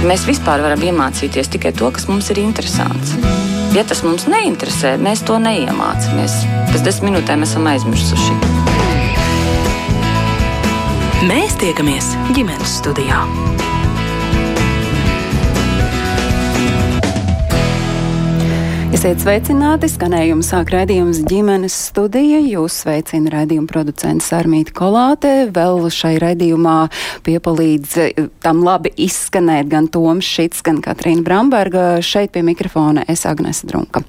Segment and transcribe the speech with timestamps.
[0.00, 3.12] Mēs vispār varam iemācīties tikai to, kas mums ir interesants.
[3.76, 6.38] Ja tas mums neinteresē, mēs to neiemācāmies.
[6.72, 8.38] Pēc desmit minūtēm esam aizmirsuši.
[11.28, 13.26] Mēs tiekamies ģimenes studijā.
[19.00, 19.88] Esiet sveicināti!
[19.88, 22.36] Skanējums sāk raidījums ģimenes studija.
[22.44, 25.30] Jūs sveicina raidījuma producents Armīti Kolāte.
[25.56, 26.74] Vēl šai raidījumā
[27.24, 31.86] piepalīdz eh, tam labi izskanēt gan Toms Šits, gan Katrīna Bramberga.
[32.04, 34.04] Šeit pie mikrofona es Agnese Drunka.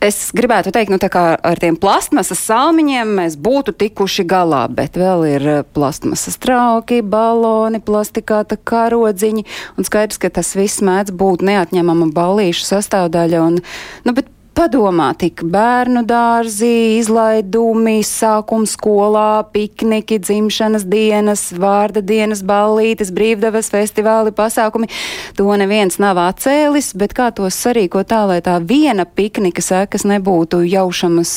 [0.00, 5.44] Es gribētu teikt, nu, ar tiem plastmasas salmiņiem mēs būtu tikuši galā, bet vēl ir
[5.44, 9.44] eh, plastmasas trauki, baloni, plastikāta karodziņi,
[9.76, 13.60] un skaidrs, ka tas viss mēdz būt neatņemama ballīšu sastāvdaļa, un,
[14.08, 23.12] nu, bet padomā, tik bērnu dārzi, izlaidumi, sākums skolā, pikniki, dzimšanas dienas, vārda dienas, ballītes,
[23.14, 24.90] brīvdevas festivāli, pasākumi.
[25.38, 30.62] To neviens nav atcēlis, bet kā tos sarīkot tā, lai tā viena piknika sekas nebūtu
[30.68, 31.36] jaušamas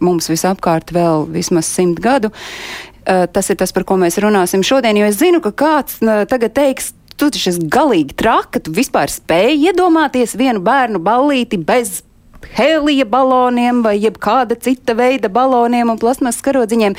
[0.00, 2.32] mums visapkārt vēl vismaz simt gadu.
[3.04, 6.92] Tas ir tas, par ko mēs runāsim šodien, jo es zinu, ka kāds tagad teiks,
[7.20, 12.00] tu taču esi galīgi traka, tu vispār spēji iedomāties vienu bērnu ballīti bez
[12.56, 16.96] helija baloniem vai jebkāda cita veida baloniem un plasmas karodziņiem.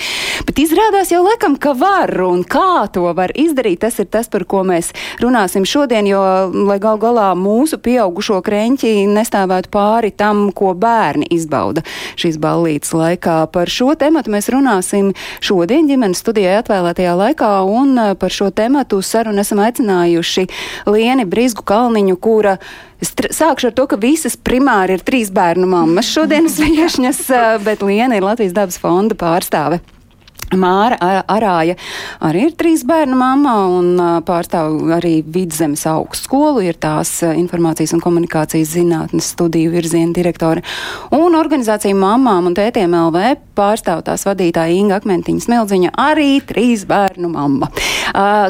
[0.47, 3.81] Bet izrādās jau laikam, ka var un kā to var izdarīt.
[3.81, 6.21] Tas ir tas, par ko mēs runāsim šodien, jo,
[6.67, 11.83] lai gal galā mūsu pieaugušo kreņķi nestāvētu pāri tam, ko bērni izbauda
[12.19, 13.41] šīs ballītes laikā.
[13.53, 19.43] Par šo tematu mēs runāsim šodien ģimenes studijai atvēlētajā laikā un par šo tematu sarunu
[19.43, 20.47] esam aicinājuši
[20.91, 22.57] Lieni Brizgu Kalniņu, kura
[23.01, 27.23] Es sākšu ar to, ka visas primāri ir trīs bērnu mammas šodienas viešņas,
[27.65, 29.81] bet Liena ir Latvijas dabas fonda pārstāve.
[30.57, 30.97] Māra
[31.31, 31.77] Arāja
[32.23, 33.93] arī ir trīs bērnu mamma un
[34.27, 40.63] pārstāv arī Vidzemes augstskolu, ir tās informācijas un komunikācijas zinātnes studiju virziena direktore.
[41.15, 47.31] Un organizācija Mamām un Tētiem LV pārstāv tās vadītāja Inga Akmentiņa Smeldziņa, arī trīs bērnu
[47.31, 47.71] mamma.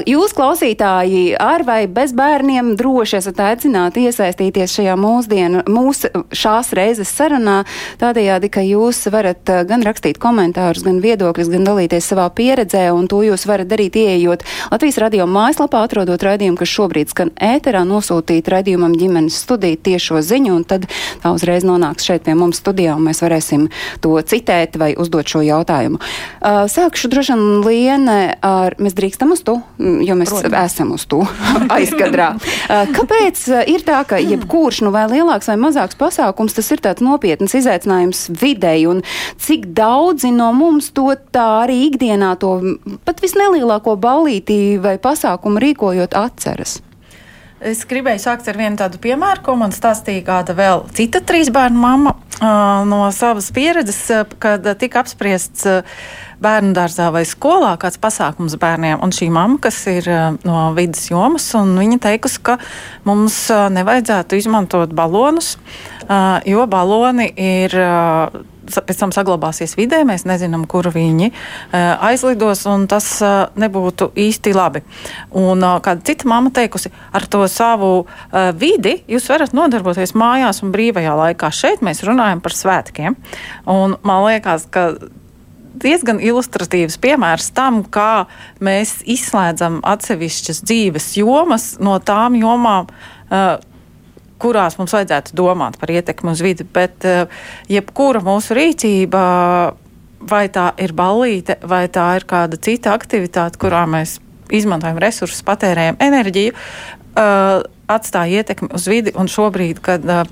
[0.09, 7.11] Jūs, klausītāji, ar vai bez bērniem droši esat aicināti iesaistīties šajā mūsdienu, mūsu šās reizes
[7.13, 7.61] sarunā,
[8.01, 13.07] tādējādi, ka jūs varat gan rakstīt komentārus, gan viedokļus, gan dalīt dalīties savā pieredzē, un
[13.07, 18.47] to jūs varat darīt, ieejot Latvijas radio mājaslapā, atrodot raidījumu, kas šobrīd skan ēterā, nosūtīt
[18.47, 20.87] raidījumam ģimenes studiju tiešo ziņu, un tad
[21.21, 23.67] tā uzreiz nonāks šeit pie mums studijā, un mēs varēsim
[24.01, 25.99] to citēt vai uzdot šo jautājumu.
[25.99, 30.57] Uh, sākšu droši vien liene ar, mēs drīkstam uz to, jo mēs Protams.
[30.71, 31.23] esam uz to
[31.75, 32.33] aizkadrā.
[32.37, 37.03] Uh, kāpēc ir tā, ka jebkurš, nu vai lielāks vai mazāks pasākums, tas ir tāds
[37.03, 39.03] nopietns izaicinājums videi, un
[39.41, 42.53] cik daudzi no mums to tā arī ikdienā to
[43.07, 46.79] pat visnelielāko ballīti vai pasākumu rīkojot atceras?
[47.61, 51.77] Es gribēju sākt ar vienu tādu piemēru, ko man stāstīja kāda vēl cita trīs bērnu
[51.77, 52.15] mamma
[52.89, 53.99] no savas pieredzes,
[54.41, 55.67] kad tika apspriests
[56.41, 58.97] bērnu dārzā vai skolā kāds pasākums bērniem.
[59.05, 60.09] Un šī mamma, kas ir
[60.41, 62.57] no vidas jomas, un viņa teikusi, ka
[63.05, 63.37] mums
[63.77, 65.53] nevajadzētu izmantot balonus,
[66.49, 67.77] jo baloni ir
[68.79, 70.01] pēc tam saglabāsies vidē.
[70.07, 71.31] Mēs nezinām, kur viņi
[71.75, 73.07] aizlidos, un tas
[73.59, 74.83] nebūtu īsti labi.
[75.35, 78.05] Un kāda cita mamma teikusi, ar to savu
[78.57, 81.51] vidi jūs varat nodarboties mājās un brīvajā laikā.
[81.55, 83.17] Šeit mēs runājam par svētkiem.
[83.71, 84.93] Un man liekas, ka
[85.81, 88.27] diezgan ilustratīvs piemērs tam, kā
[88.61, 92.89] mēs izslēdzam atsevišķas dzīves jomas no tām jomām,
[94.41, 97.25] kurās mums vajadzētu domāt par ietekmi uz vidi, bet eh,
[97.71, 99.21] jebkura mūsu rīcība,
[100.31, 104.19] vai tā ir ballīte, vai tā ir kāda cita aktivitāte, kurā mēs
[104.53, 109.13] izmantojam resursus, patērējam enerģiju, eh, atstāja ietekmi uz vidi.
[109.17, 110.23] Un šobrīd, kad eh,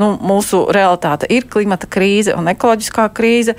[0.00, 3.56] nu, mūsu realitāte ir klimata krīze un ekoloģiskā krīze,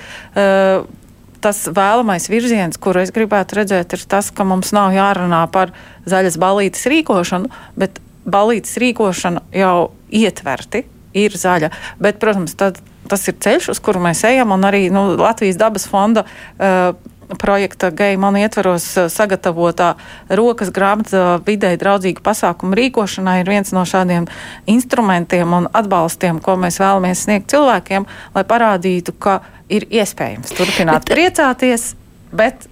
[1.41, 5.71] tas vēlamais virziens, kuru es gribētu redzēt, ir tas, ka mums nav jārunā par
[6.09, 10.85] zaļas balītes rīkošanu, bet balītas rīkošana jau ietverti,
[11.18, 11.71] ir zaļa.
[12.03, 12.79] Bet, protams, tad,
[13.09, 16.27] tas ir ceļš, uz kuru mēs ejam, un arī nu, Latvijas dabas fonda.
[16.57, 16.95] Uh,
[17.35, 19.89] projekta Geimana ietveros sagatavotā
[20.31, 24.29] rokas grāmata videi draudzīgu pasākumu rīkošanai ir viens no šādiem
[24.71, 31.12] instrumentiem un atbalstiem, ko mēs vēlamies sniegt cilvēkiem, lai parādītu, ka ir iespējams turpināt bet,
[31.12, 31.89] priecāties,
[32.31, 32.69] bet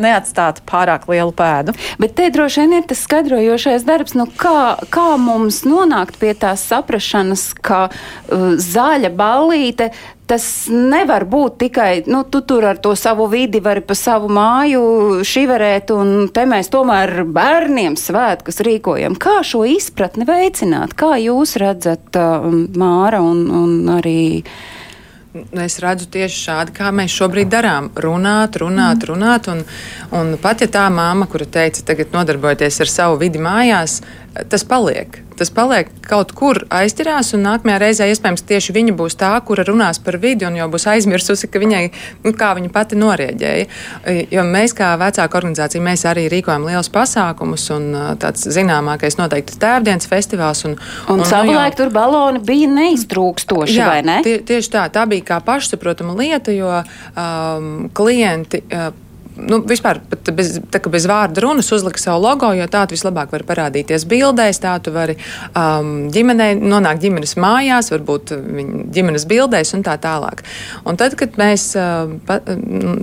[0.00, 1.74] neatstātu pārāk lielu pēdu.
[2.02, 6.64] Bet te droši vien ir tas skaidrojošais darbs, nu kā, kā mums nonākt pie tās
[6.70, 9.90] saprašanas, ka uh, zaļa ballīte
[10.30, 14.82] tas nevar būt tikai, nu, tu tur ar to savu vidi vari pa savu māju
[15.26, 19.18] šiverēt, un te mēs tomēr bērniem svētkus rīkojam.
[19.18, 20.94] Kā šo izpratni veicināt?
[20.98, 22.46] Kā jūs redzat, uh,
[22.78, 24.20] Māra un, un arī.
[25.30, 27.92] Es redzu tieši šādi, kā mēs šobrīd darām.
[28.02, 29.46] Runāt, runāt, runāt.
[29.52, 29.60] Un,
[30.16, 34.00] un pat ja tā māma, kura teica, tagad nodarbojoties ar savu vidi mājās,
[34.48, 39.30] tas paliek tas paliek kaut kur aizķirās, un nākamajā reizē iespējams tieši viņa būs tā,
[39.46, 41.82] kura runās par vidi un jau būs aizmirsusi, ka viņai,
[42.26, 43.68] nu, kā viņa pati norēģēja.
[44.34, 47.88] Jo mēs, kā vecāka organizācija, mēs arī rīkojam liels pasākumus, un
[48.20, 50.64] tāds zināmākais noteikti tēvdienas festivāls.
[50.68, 54.20] Un, un, un nu savulaik tur baloni bija neiztrūkstoši, jā, vai ne?
[54.26, 58.66] Tie, tieši tā, tā bija kā pašsaprotama lieta, jo um, klienti.
[58.68, 58.90] Uh,
[59.48, 60.00] nu, vispār
[60.36, 64.76] bez, tā, bez vārda runas uzlika savu logo, jo tā vislabāk var parādīties bildēs, tā
[64.84, 65.16] tu vari
[65.54, 68.34] um, ģimenei nonākt ģimenes mājās, varbūt
[68.94, 70.44] ģimenes bildēs un tā tālāk.
[70.88, 72.40] Un tad, kad mēs uh, pa,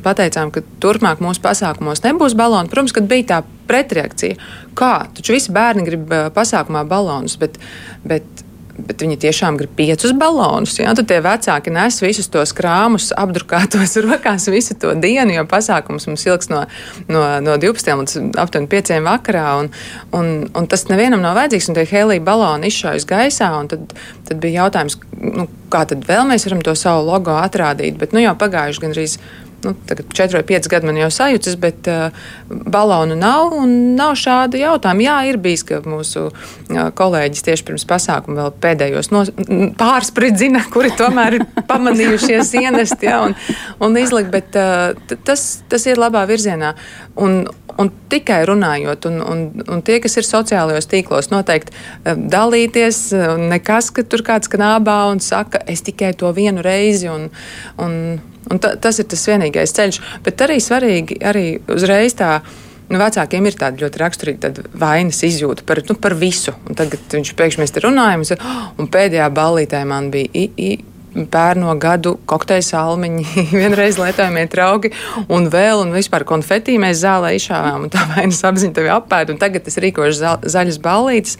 [0.06, 4.40] pateicām, ka turpmāk mūsu pasākumos nebūs baloni, protams, kad bija tā pretreakcija,
[4.78, 7.60] kā, taču visi bērni grib uh, pasākumā balonus, bet,
[8.07, 8.47] bet
[8.78, 10.78] bet viņi tiešām grib piecus balonus.
[10.80, 10.94] Ja?
[10.98, 16.26] Tad tie vecāki nes visus tos krāmus, apdrukātos rokās visu to dienu, jo pasākums mums
[16.28, 16.64] ilgs no,
[17.10, 19.48] no, no 12 līdz aptuveni 5 vakarā.
[19.64, 19.72] Un,
[20.18, 23.52] un, un tas nevienam nav vajadzīgs, un tie helija baloni izšaujas gaisā.
[23.72, 23.98] Tad,
[24.30, 27.98] tad bija jautājums, nu, kā tad vēl mēs varam to savu logo atrādīt.
[28.00, 29.20] Bet nu, jau pagājuši gandrīz
[29.63, 29.74] nu,
[30.13, 32.15] 4 vai 5 gadi man jau sajūtas, bet uh,
[32.48, 35.06] balonu nav un nav šāda jautājuma.
[35.06, 39.24] Jā, ir bijis, ka mūsu uh, kolēģis tieši pirms pasākuma vēl pēdējos no,
[39.80, 43.38] pārspridzina, kuri tomēr ir pamanījušies ienest ja, un,
[43.83, 46.75] un izlikt, bet uh, tas, tas ir labā virzienā.
[47.15, 47.45] Un,
[47.77, 51.75] Un tikai runājot, un, un, un tie, kas ir sociālajos tīklos, noteikti
[52.33, 53.01] dalīties,
[53.51, 57.06] nekas, ka tur kāds knābā un saka, es tikai to vienu reizi.
[57.13, 57.27] Un,
[57.77, 57.94] Un
[58.64, 60.00] ta, tas ir tas vienīgais ceļš.
[60.26, 62.40] Bet arī svarīgi arī uzreiz tā.
[62.88, 64.50] Nu, vecākiem ir tāda ļoti raksturīga
[64.80, 66.54] vainas izjūta par, nu, par visu.
[66.70, 68.24] Un tad, kad viņš pēkšņi mēs te runājam,
[68.80, 70.32] un pēdējā ballītē man bija.
[70.32, 70.70] I, i,
[71.26, 73.26] pērno gadu kokteļa salmiņi,
[73.60, 74.92] vienreiz lietojamie trauki,
[75.34, 79.42] un vēl, un vispār konfetī mēs zālē izšāvām, un tā vainas apziņa tevi apēd, un
[79.42, 81.38] tagad es rīkošu za, zaļas ballītes.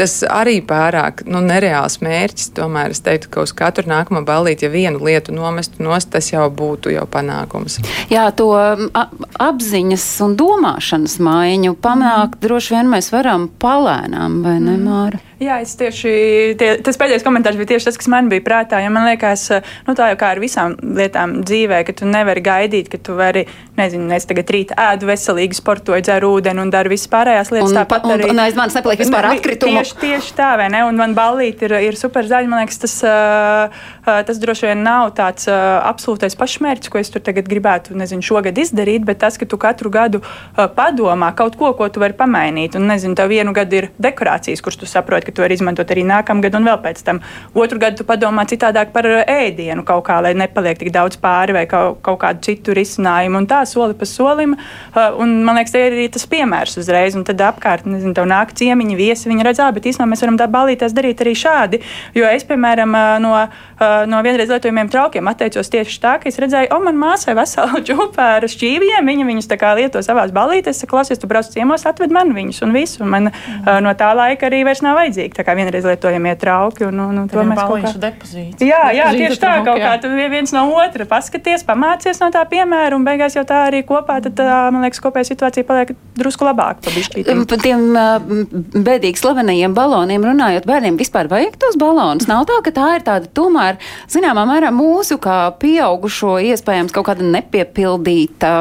[0.00, 2.54] Tas arī pārāk nu, nereāls mērķis.
[2.56, 6.46] Tomēr es teiktu, ka uz katru nākamo ballīti, ja vienu lietu nomestu nost, tas jau
[6.48, 7.76] būtu jau panākums.
[8.08, 8.48] Jā, to
[9.44, 12.44] apziņas un domāšanas maiņu panākt mm.
[12.46, 15.20] droši vien mēs varam palēnām, vai ne, Māra?
[15.40, 16.10] Jā, es tieši
[16.60, 18.76] tie, tas pēdējais komentārs bija tieši tas, kas man bija prātā.
[18.84, 19.46] Ja man liekas,
[19.86, 23.46] nu, tā jau kā ar visām lietām dzīvē, ka tu nevari gaidīt, ka tu vari,
[23.78, 27.72] nezinu, es tagad rīt ēdu veselīgi, sportoju, dzeru ūdeni un daru visas pārējās lietas.
[27.72, 28.26] Un, tāpat un, arī.
[28.34, 29.80] Un aiz manis nepaliek vispār atkritumu.
[29.80, 30.82] Tieši, tieši tā, vai ne?
[30.90, 32.52] Un man ballīt ir, ir super zaļa.
[32.52, 32.98] Man liekas, tas,
[34.28, 39.08] tas droši vien nav tāds absolūtais pašmērķis, ko es tur tagad gribētu, nezinu, šogad izdarīt,
[39.08, 40.20] bet tas, ka tu katru gadu
[40.76, 42.76] padomā kaut ko, ko tu vari pamainīt.
[42.76, 46.04] Un, nezinu, tev vienu gadu ir dekorācijas, kuras tu saproti ka tu vari izmantot arī
[46.08, 47.20] nākamgad un vēl pēc tam.
[47.54, 51.54] Otru gadu tu padomā citādāk par eh, ēdienu kaut kā, lai nepaliek tik daudz pāri
[51.56, 53.42] vai kaut, kaut kādu citu risinājumu.
[53.42, 54.56] Un tā soli pa solim.
[54.56, 57.16] Eh, un, man liekas, tas ir arī tas piemērs uzreiz.
[57.18, 60.48] Un tad apkārt, nezinu, tev nāk ciemiņi, viesi, viņi redz, bet īstenībā mēs varam tā
[60.50, 61.82] balīties darīt arī šādi.
[62.16, 63.34] Jo es, piemēram, eh, no,
[64.10, 68.20] no vienreiz lietojumiem traukiem atteicos tieši tā, ka es redzēju, o, man māsai veselu čūpu
[68.24, 72.34] ar šķīviem, viņa viņus tā kā lieto savās balītēs, klausies, tu brauc ciemos, atved man
[72.36, 73.02] viņus un visu.
[73.04, 73.80] Un man mm.
[73.84, 75.36] no tā laika arī vairs nav vajadzīgi vajadzīgi.
[75.36, 76.86] Tā kā vienreiz lietojamie trauki.
[76.88, 78.66] Un, un, un to mēs kaut kā depozītu.
[78.66, 82.96] Jā, jā tieši tā, kaut kā tu viens no otra paskaties, pamācies no tā piemēra,
[82.96, 84.40] un beigās jau tā arī kopā, tad,
[84.72, 86.82] man liekas, kopējā situācija paliek drusku labāk.
[86.84, 87.86] Par tiem
[88.84, 92.28] bēdīgi slavenajiem baloniem runājot, bērniem vispār vajag tos balonus.
[92.30, 97.26] Nav tā, ka tā ir tāda tomēr, zināmā mērā, mūsu kā pieaugušo iespējams kaut kāda
[97.26, 98.52] nepiepildīta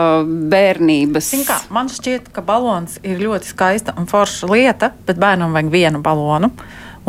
[0.51, 1.31] bērnības.
[1.47, 6.01] Kā, man šķiet, ka balons ir ļoti skaista un forša lieta, bet bērnam vajag vienu
[6.03, 6.48] balonu.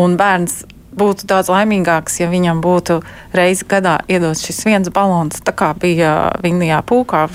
[0.00, 0.62] Un bērns
[0.97, 2.99] būtu daudz laimīgāks, ja viņam būtu
[3.37, 7.26] reizi gadā iedots šis viens balons, tā kā bija Vinijā Pūkā,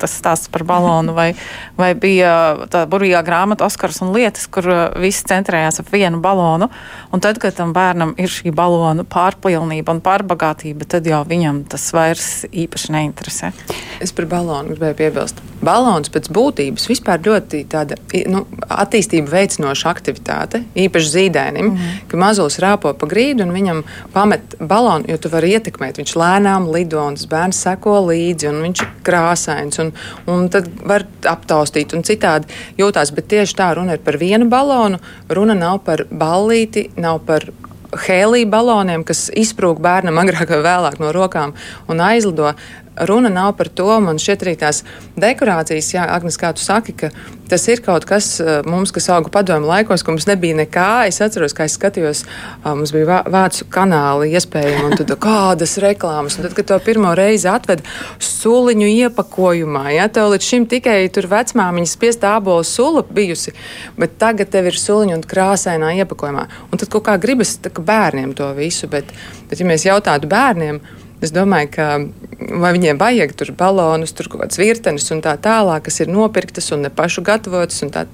[0.00, 1.28] tas stāsts par balonu, vai,
[1.80, 6.70] vai bija tā burvīgā grāmata Oskars un lietas, kur uh, viss centrējās ap vienu balonu.
[7.14, 11.88] Un tad, kad tam bērnam ir šī balonu pārpilnība un pārbagātība, tad jau viņam tas
[11.96, 13.52] vairs īpaši neinteresē.
[14.02, 17.96] Es par balonu gribēju piebilst balons pēc būtības vispār ļoti tāda
[18.30, 21.98] nu, attīstību veicinoša aktivitāte, īpaši zīdainim, mm.
[22.10, 23.82] ka mazulis rāpo pa grīdu un viņam
[24.14, 26.00] pamet balonu, jo tu vari ietekmēt.
[26.00, 29.92] Viņš lēnām lido un tas bērns seko līdzi un viņš ir krāsains un,
[30.30, 33.14] un tad var aptaustīt un citādi jūtās.
[33.16, 35.00] Bet tieši tā runa ir par vienu balonu,
[35.32, 37.48] runa nav par ballīti, nav par
[38.06, 41.54] hēlija baloniem, kas izsprūg bērnam agrāk vai vēlāk no rokām
[41.90, 42.52] un aizlido
[43.08, 43.88] runa nav par to.
[44.00, 44.82] Man šķiet, arī tās
[45.18, 47.10] dekorācijas, jā, Agnes, kā tu saki, ka
[47.50, 50.90] tas ir kaut kas eh, mums, kas auga padomu laikos, ka mums nebija nekā.
[51.10, 52.24] Es atceros, kā es skatījos,
[52.66, 56.38] mums bija vācu kanāli iespējami, un tad kādas reklāmas.
[56.38, 57.84] Un tad, kad to pirmo reizi atved
[58.22, 63.54] suliņu iepakojumā, ja tev līdz šim tikai tur vecmāmiņas spiest ābolu sula bijusi,
[63.98, 66.46] bet tagad tev ir suliņu un krāsainā iepakojumā.
[66.70, 69.10] Un tad kaut kā gribas tā, bērniem to visu, bet,
[69.50, 70.80] bet ja mēs jautātu bērniem,
[71.24, 71.86] Es domāju, ka
[72.60, 76.68] vai viņiem vajag tur balonus, tur kaut kādas virtenes un tā tālāk, kas ir nopirktas
[76.76, 77.80] un ne pašu gatavotas.
[77.94, 78.04] Tā,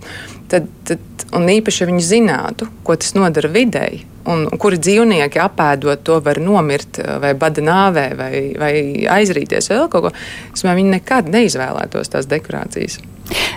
[0.52, 5.40] tad, tad, un īpaši, ja viņi zinātu, ko tas nodara videi, un, un kuri dzīvnieki
[5.42, 8.74] apēdot to var nomirt vai bada nāvē vai, vai
[9.20, 10.14] aizrīties vēl kaut ko,
[10.52, 13.00] es domāju, viņi nekad neizvēlētos tās dekorācijas.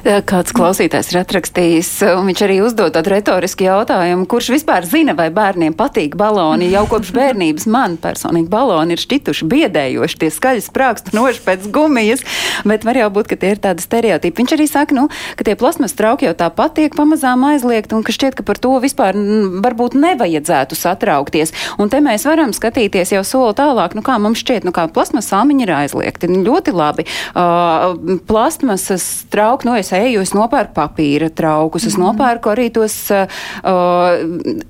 [0.05, 5.27] Kāds klausītājs ir atrakstījis, un viņš arī uzdod tādu retorisku jautājumu, kurš vispār zina, vai
[5.33, 6.69] bērniem patīk baloni.
[6.71, 12.23] Jau kopš bērnības man personīgi baloni ir šķituši biedējoši, tie skaļi sprākstinoši pēc gumijas,
[12.69, 14.37] bet var jau būt, ka tie ir tādi stereotipi.
[14.43, 18.15] Viņš arī saka, nu, ka tie plasmas trauki jau tāpat tiek pamazām aizliegt, un ka
[18.15, 19.17] šķiet, ka par to vispār
[19.65, 21.53] varbūt nevajadzētu satraukties.
[21.81, 25.29] Un te mēs varam skatīties jau soli tālāk, nu kā mums šķiet, nu kā plasmas
[25.31, 26.31] sāmiņi ir aizliegti.
[26.45, 27.07] Ļoti labi.
[27.35, 32.05] Uh, plasmasas trauki nu, es eju, es nopērku papīra traukus, es mm.
[32.05, 33.25] nopērku arī tos uh,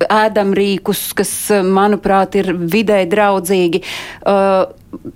[0.06, 3.82] ēdamrīkus, kas, manuprāt, ir vidē draudzīgi.
[4.26, 4.66] Uh,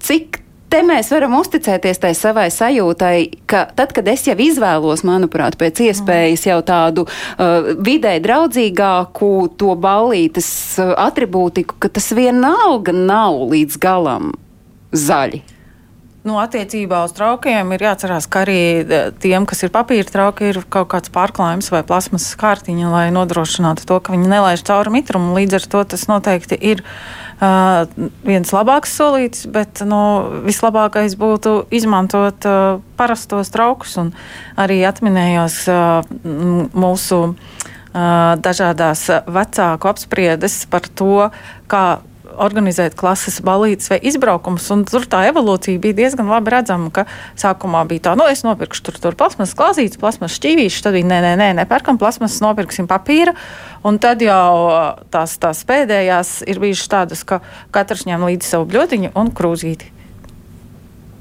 [0.04, 3.16] cik te mēs varam uzticēties tai savai sajūtai,
[3.50, 9.74] ka tad, kad es jau izvēlos, manuprāt, pēc iespējas jau tādu uh, vidē draudzīgāku to
[9.80, 10.50] ballītes
[10.80, 14.34] uh, atribūtiku, ka tas vienalga nav līdz galam
[14.94, 15.42] zaļi.
[16.20, 20.58] Nu, attiecībā uz traukiem ir jāatcerās, ka arī e, tiem, kas ir papīra trauki, ir
[20.68, 25.32] kaut kāds pārklājums vai plasmas kārtiņa, lai nodrošinātu to, ka viņi nelaiž cauri mitrumu.
[25.38, 30.00] Līdz ar to tas noteikti ir uh, viens labāks solītis, bet nu,
[30.44, 33.97] vislabākais būtu izmantot uh, parastos traukus.
[34.61, 36.11] Arī atminējos uh,
[36.76, 41.30] mūsu uh, dažādās vecāku apspriedes par to,
[41.70, 41.85] kā
[42.40, 44.68] organizēt klases balītes vai izbraukumus.
[44.90, 47.06] Tur tā evolūcija bija diezgan labi redzama, ka
[47.40, 51.20] sākumā bija tā, nu, es nopirkšu tur, tur plasmas klāzītes, plasmas šķīvīšus, tad bija nē,
[51.26, 53.37] nē, nē, nepērkam plasmas, nopirksim papīra.
[53.87, 54.73] Un tad jau
[55.12, 57.40] tās, tās pēdējās ir bijušas tādas, ka
[57.75, 59.97] katrs ņem līdzi savu bļodiņu un krūzīti.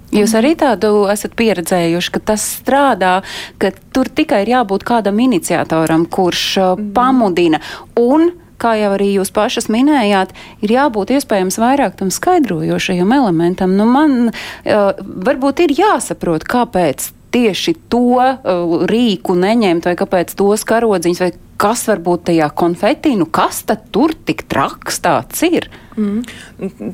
[0.10, 3.20] Jūs arī tādu esat pieredzējuši, ka tas strādā,
[3.62, 6.88] ka tur tikai ir jābūt kādam iniciatoram, kurš mm.
[6.96, 7.60] pamudina
[8.02, 10.34] un kā jau arī jūs pašas minējāt,
[10.66, 13.78] ir jābūt iespējams vairāk tam skaidrojošajam elementam.
[13.80, 14.92] Nu, man uh,
[15.30, 21.84] varbūt ir jāsaprot, kāpēc tieši to uh, rīku neņemt, vai kāpēc tos karodziņus, vai kas
[21.90, 25.68] varbūt tajā konfetī, nu kas tad tur tik traks tāds ir?
[26.00, 26.24] Mm.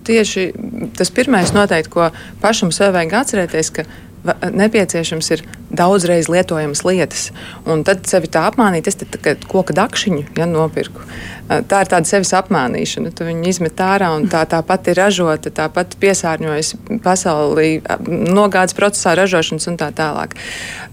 [0.08, 0.48] Tieši
[0.98, 2.10] tas pirmais noteikti, ko
[2.42, 3.86] pašam sev vajag atcerēties, ka
[4.52, 5.44] nepieciešams ir
[5.76, 7.30] daudzreiz lietojamas lietas.
[7.68, 11.04] Un tad sevi tā apmānīt, es tā kā koka dakšiņu ja, nopirku.
[11.46, 13.12] Tā ir tāda sevis apmānīšana.
[13.14, 16.74] Tu viņu izmet ārā un tā tāpat ir ražota, tāpat piesārņojas
[17.06, 17.68] pasaulī,
[18.08, 20.34] nogādes procesā ražošanas un tā tālāk.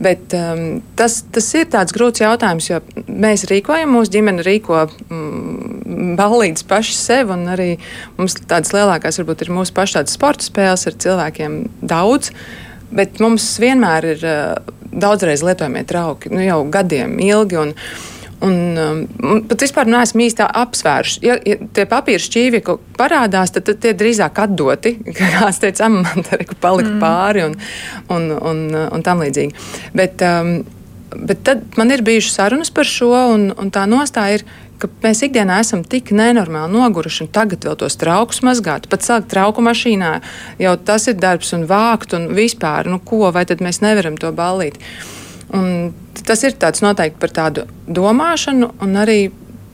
[0.03, 6.17] Bet um, tas, tas ir tāds grūts jautājums, jo mēs rīkojam, mūsu ģimene rīko mm,
[6.21, 7.71] ballītes paši sev un arī
[8.19, 12.33] mums tādas lielākās varbūt ir mūsu pašu tādas sporta spēles ar cilvēkiem daudz.
[12.93, 17.63] Bet mums vienmēr ir uh, daudzreiz lietojamie trauki, nu, jau gadiem ilgi.
[17.67, 17.79] Un,
[18.43, 21.21] Un, um, pat vispār neesmu īsti apsvēruši.
[21.23, 22.59] Ja, ja tie papīra šķīvi
[22.99, 24.97] parādās, tad, tad tie drīzāk atdoti.
[25.19, 26.99] Kāds teica, man te ir palika mm.
[26.99, 27.55] pāri un,
[28.11, 29.55] un, un, un tam līdzīgi.
[29.95, 30.57] Bet, um,
[31.15, 34.47] bet tad man ir bijušas sarunas par šo, un, un tā nostāja ir,
[34.83, 39.31] ka mēs ikdienā esam tik nenormāli noguruši, un tagad vēl tos traukus mazgāt, pat sākt
[39.33, 40.13] trauku mašīnā,
[40.63, 44.33] jau tas ir darbs un vākt un vispār, nu ko, vai tad mēs nevaram to
[44.35, 44.81] ballīt.
[45.53, 45.93] Un
[46.27, 49.21] tas ir tāds noteikti par tādu domāšanu un arī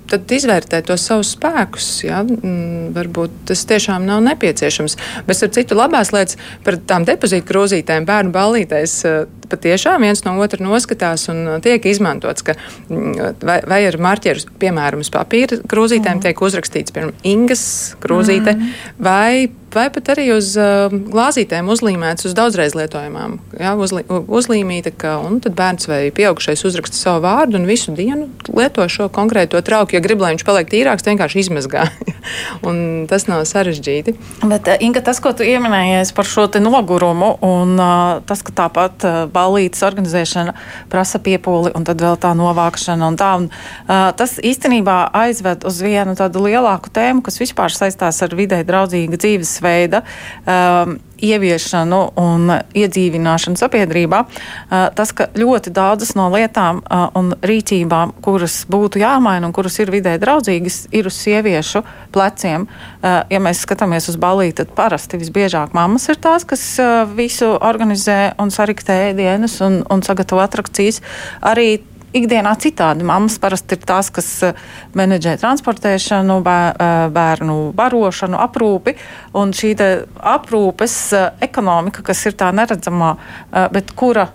[0.09, 1.88] tad izvērtēt tos savus spēkus.
[2.07, 2.23] Ja?
[2.25, 4.97] Mm, varbūt tas tiešām nav nepieciešams.
[5.29, 10.37] Bet ar citu labās lietas par tām depozītu krūzītēm, bērnu ballītēs, eh, patiešām viens no
[10.43, 12.57] otra noskatās un tiek izmantots, ka
[12.88, 16.26] mm, vai, vai ar marķieru, piemēram, uz papīra krūzītēm mm.
[16.26, 17.64] tiek uzrakstīts, piemēram, Ingas
[18.02, 18.76] krūzīte, mm.
[19.02, 23.38] vai vai pat arī uz uh, glāzītēm uzlīmēts uz daudzreiz lietojamām.
[23.61, 25.19] Jā, uzlī, uzlīmīta, ka,
[25.59, 29.97] bērns vai pieaugušais uzraksta savu vārdu un visu dienu lieto šo konkrēto trauku.
[29.97, 31.88] Ja grib, lai viņš paliek tīrāks, vienkārši izmazgā.
[33.11, 34.15] tas nav sarežģīti.
[34.45, 39.07] Bet, uh, Inga, tas, ko tu pieminējies par šo nogurumu, un uh, tas, ka tāpat
[39.07, 40.55] uh, balītas organizēšana
[40.93, 43.33] prasa piepūli, un tad vēl tā novākšana un tā.
[43.39, 43.51] Un,
[43.89, 49.49] tas īstenībā aizved uz vienu tādu lielāku tēmu, kas vispār saistās ar vidē draudzīgu dzīves
[49.49, 50.03] dzīvesveida
[50.47, 54.23] um, ieviešanu un iedzīvināšanu sabiedrībā,
[54.69, 56.81] tas, ka ļoti daudzas no lietām
[57.19, 61.83] un rīcībām, kuras būtu jāmaina un kuras ir vidē draudzīgas, ir uz sieviešu
[62.15, 62.69] pleciem.
[63.03, 66.65] Ja mēs skatāmies uz balīti, tad parasti visbiežāk mammas ir tās, kas
[67.19, 71.03] visu organizē un sariktē ēdienas un, un sagatavo atrakcijas.
[71.43, 71.81] Arī
[72.17, 73.07] ikdienā citādi.
[73.07, 74.59] Mammas parasti ir tās, kas eh,
[74.99, 78.97] menedžē transportēšanu, eh, bērnu barošanu, aprūpi.
[79.38, 79.75] Un šī
[80.37, 83.15] aprūpes eh, ekonomika, kas ir tā neredzamā,
[83.73, 84.29] bet kura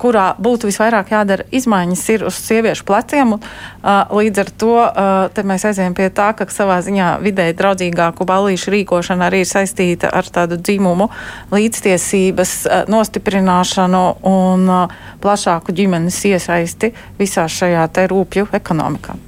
[0.00, 3.36] kurā būtu visvairāk jādara izmaiņas, ir uz sieviešu pleciem.
[3.36, 3.44] Un,
[3.82, 8.74] uh, līdz ar to uh, mēs aizējām pie tā, ka savā ziņā vidēji draudzīgāku ballīšu
[8.74, 11.10] rīkošana arī ir saistīta ar tādu dzimumu
[11.54, 19.27] līdztiesības uh, nostiprināšanu un uh, plašāku ģimenes iesaisti visā šajā te rūpju ekonomikā.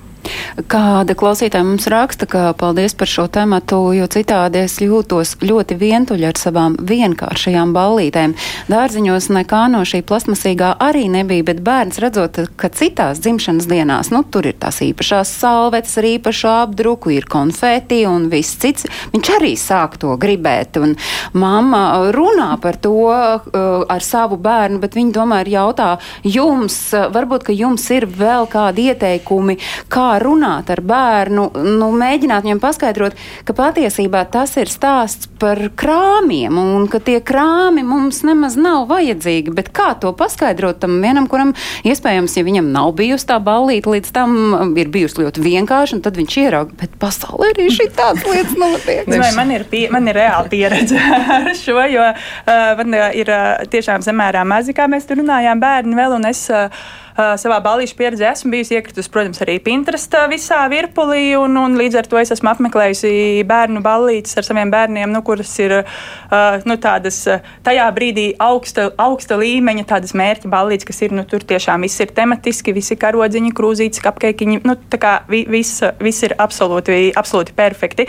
[0.71, 6.27] Kāda klausītāja mums raksta, ka paldies par šo tematu, jo citādi es jūtos ļoti vientuļi
[6.29, 8.35] ar savām vienkāršajām ballītēm.
[8.71, 14.23] Dārziņos nekā no šī plasmasīgā arī nebija, bet bērns redzot, ka citās dzimšanas dienās, nu,
[14.23, 19.55] tur ir tās īpašās salvetes ar īpašu apdruku, ir konfeti un viss cits, viņš arī
[19.61, 20.81] sāk to gribēt.
[20.81, 20.97] Un
[21.33, 23.49] mamma runā par to uh,
[23.89, 25.91] ar savu bērnu, bet viņa tomēr jautā
[26.27, 26.79] jums,
[27.15, 29.59] varbūt, ka jums ir vēl kādi ieteikumi,
[29.91, 31.47] kā runāt ar bērnu,
[31.81, 33.17] nu, mēģināt viņam paskaidrot,
[33.49, 39.55] ka patiesībā tas ir stāsts par krāmiem un ka tie krāmi mums nemaz nav vajadzīgi.
[39.57, 41.55] Bet kā to paskaidrot tam vienam, kuram
[41.89, 44.37] iespējams, ja viņam nav bijusi tā ballīte, līdz tam
[44.79, 49.09] ir bijusi ļoti vienkārši, un tad viņš ierauga, bet pasaulē arī šī tādas lietas notiek.
[49.11, 51.01] Vai man ir, pie, man ir reāla pieredze
[51.41, 55.99] ar šo, jo uh, man ir uh, tiešām samērā mazi, kā mēs tur runājām, bērni
[55.99, 56.69] vēl, un es Uh,
[57.17, 62.09] savā balīšu pieredzē esmu bijusi iekritusi, protams, arī Pinterest visā virpulī, un, un līdz ar
[62.11, 67.23] to es esmu apmeklējusi bērnu ballītes ar saviem bērniem, nu, kuras ir uh, nu, tādas
[67.67, 72.15] tajā brīdī augsta, augsta līmeņa, tādas mērķa ballītes, kas ir, nu, tur tiešām viss ir
[72.17, 78.07] tematiski, visi karodziņi, krūzītes, kapkeikiņi, nu, tā kā vi, viss, viss ir absolūti, absolūti perfekti.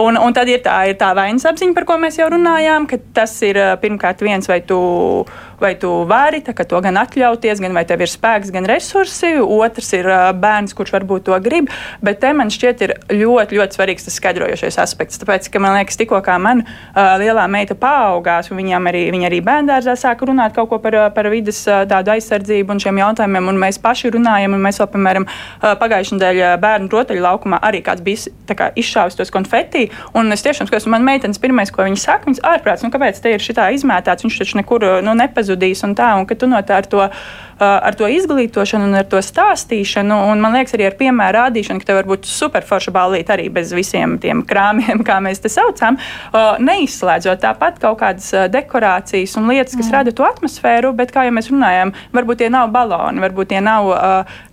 [0.00, 3.00] Un, un tad ir tā, ir tā vainas apziņa, par ko mēs jau runājām, ka
[3.16, 4.80] tas ir pirmkārt viens vai tu
[5.62, 9.36] vai tu vari to gan atļauties, gan vai tev ir spēks, gan resursi.
[9.40, 10.08] Otrs ir
[10.40, 11.70] bērns, kurš varbūt to grib.
[12.04, 15.20] Bet te man šķiet, ir ļoti, ļoti svarīgs tas skaidrojošais aspekts.
[15.20, 19.28] Tāpēc, ka man liekas, tikko kā man uh, lielā meita paaugās, un viņam arī, viņa
[19.30, 23.60] arī bērngārzā sāka runāt kaut ko par, par vidas tādu aizsardzību un šiem jautājumiem, un
[23.60, 25.28] mēs paši runājam, un mēs vēl, piemēram,
[25.60, 30.68] pagājušajā nedēļā bērnu rotaļu laukumā arī kāds bija kā, izšāvis tos konfeti, un es tiešām
[30.68, 33.70] skatos, un man meitenes pirmais, ko viņa saka, viņas ārprāts, nu kāpēc te ir šitā
[33.76, 36.86] izmētāts, viņš taču nekur nu, nepazūd pazudīs un tā, un ka tu no tā ar
[36.86, 37.08] to
[37.60, 40.16] ar to izglītošanu un ar to stāstīšanu.
[40.32, 43.74] Un man liekas, arī ar piemēru rādīšanu, ka tev var būt superforša balīti arī bez
[43.76, 45.98] visiem tiem krāmiem, kā mēs te saucam,
[46.64, 49.96] neizslēdzot tāpat kaut kādas dekorācijas un lietas, kas mm.
[49.96, 50.94] rada to atmosfēru.
[50.96, 53.90] Bet, kā jau mēs runājām, varbūt tie nav baloni, varbūt tie nav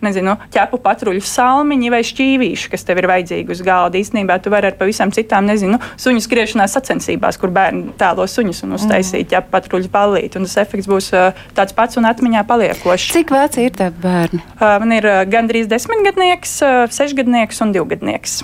[0.03, 3.99] nezinu, ķepu patruļu salmiņi vai šķīvīši, kas tev ir vajadzīgi uz galda.
[4.01, 8.75] Īstenībā tu vari ar pavisam citām, nezinu, suņu skriešanās sacensībās, kur bērni tēlo suņus un
[8.77, 9.31] uztaisīt mm.
[9.31, 10.39] ķepu patruļu ballīti.
[10.39, 11.11] Un tas efekts būs
[11.57, 13.13] tāds pats un atmiņā paliekošs.
[13.15, 14.43] Cik veci ir tavi bērni?
[14.57, 16.59] Uh, man ir uh, gandrīz desmitgadnieks,
[16.95, 18.41] sešgadnieks un divgadnieks.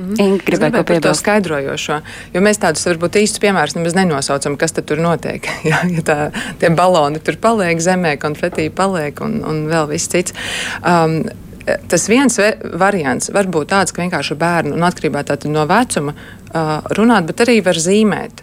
[0.00, 0.16] Mm.
[0.16, 1.98] Inga gribēja par to skaidrojošo,
[2.32, 5.44] jo mēs tādus varbūt īstus piemērus nemaz nenosaucam, kas tur notiek.
[5.70, 6.18] ja, ja tā,
[6.62, 10.36] tie baloni tur paliek zemē, konfetī paliek un, un vēl viss cits.
[10.80, 11.22] Um,
[11.70, 12.34] Tas viens
[12.80, 15.20] variants var būt tāds, ka vienkārši bērnu un atkarībā
[15.52, 18.42] no vecuma uh, runāt, bet arī var zīmēt.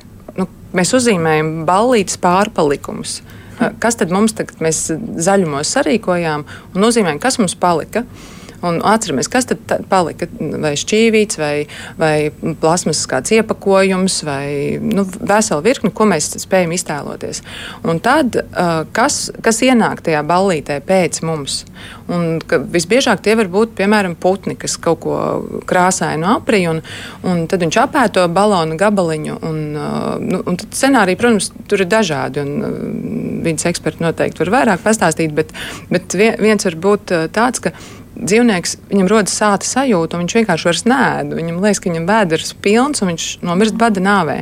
[0.77, 3.19] Mēs uzzīmējam ballītes pārpalikumus.
[3.21, 3.37] Uh,
[3.81, 4.85] kas tad mums tagad mēs
[5.27, 8.03] zaļumos sarīkojām un nozīmējam, kas mums palika.
[8.65, 10.27] Un atceramies, kas tad palika.
[10.39, 11.53] Vai šķīvīts, vai,
[11.99, 12.29] vai
[12.61, 14.47] plasmas kāds iepakojums, vai
[14.81, 17.43] nu, vesela virkne, ko mēs spējam iztēloties.
[17.85, 18.39] Un tad,
[18.97, 21.63] kas, kas ienāk tajā ballītē pēc mums?
[22.09, 22.39] Un
[22.73, 25.17] visbiežāk tie var būt piemēram putni, kas kaut ko
[25.67, 26.81] krāsainu aprīja, un,
[27.27, 29.37] un tad viņš apēto balonu gabaliņu.
[29.47, 29.61] Un,
[30.23, 32.41] nu, un scenāriji, protams, tur ir dažādi.
[32.41, 35.53] Un, vidas eksperti noteikti var vairāk pastāstīt, bet,
[35.91, 37.75] bet viens var būt tāds, ka
[38.17, 41.33] dzīvnieks, viņam rodas sāta sajūta, un viņš vienkārši vairs nēd.
[41.37, 44.39] Viņam liekas, ka viņam vēders ir pilns, un viņš nomirst bada nāvē.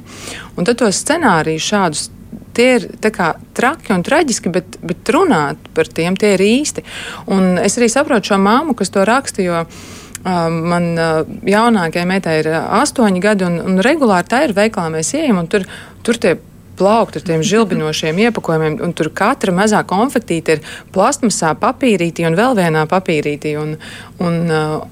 [0.56, 2.06] Un tad tos scenārijus šādus.
[2.56, 6.86] Tie ir traki un traģiski, bet, bet runāt par tiem tie ir īsti.
[7.36, 12.38] Un es arī saprotu šo māmu, kas to raksta, jo uh, man uh, jaunākajai meitai
[12.46, 15.68] ir astoņi gadi, un, un regulāri tā ir veikalā mēs ejam, un tur,
[16.08, 16.38] tur tie
[16.78, 20.64] plaukt ar tiem žilbinošiem iepakojumiem, un tur katra mazā konfektīte ir
[20.96, 23.56] plastmasā, papīrītī un vēl vienā papīrītī.
[23.62, 23.76] Un,
[24.24, 24.86] un, uh,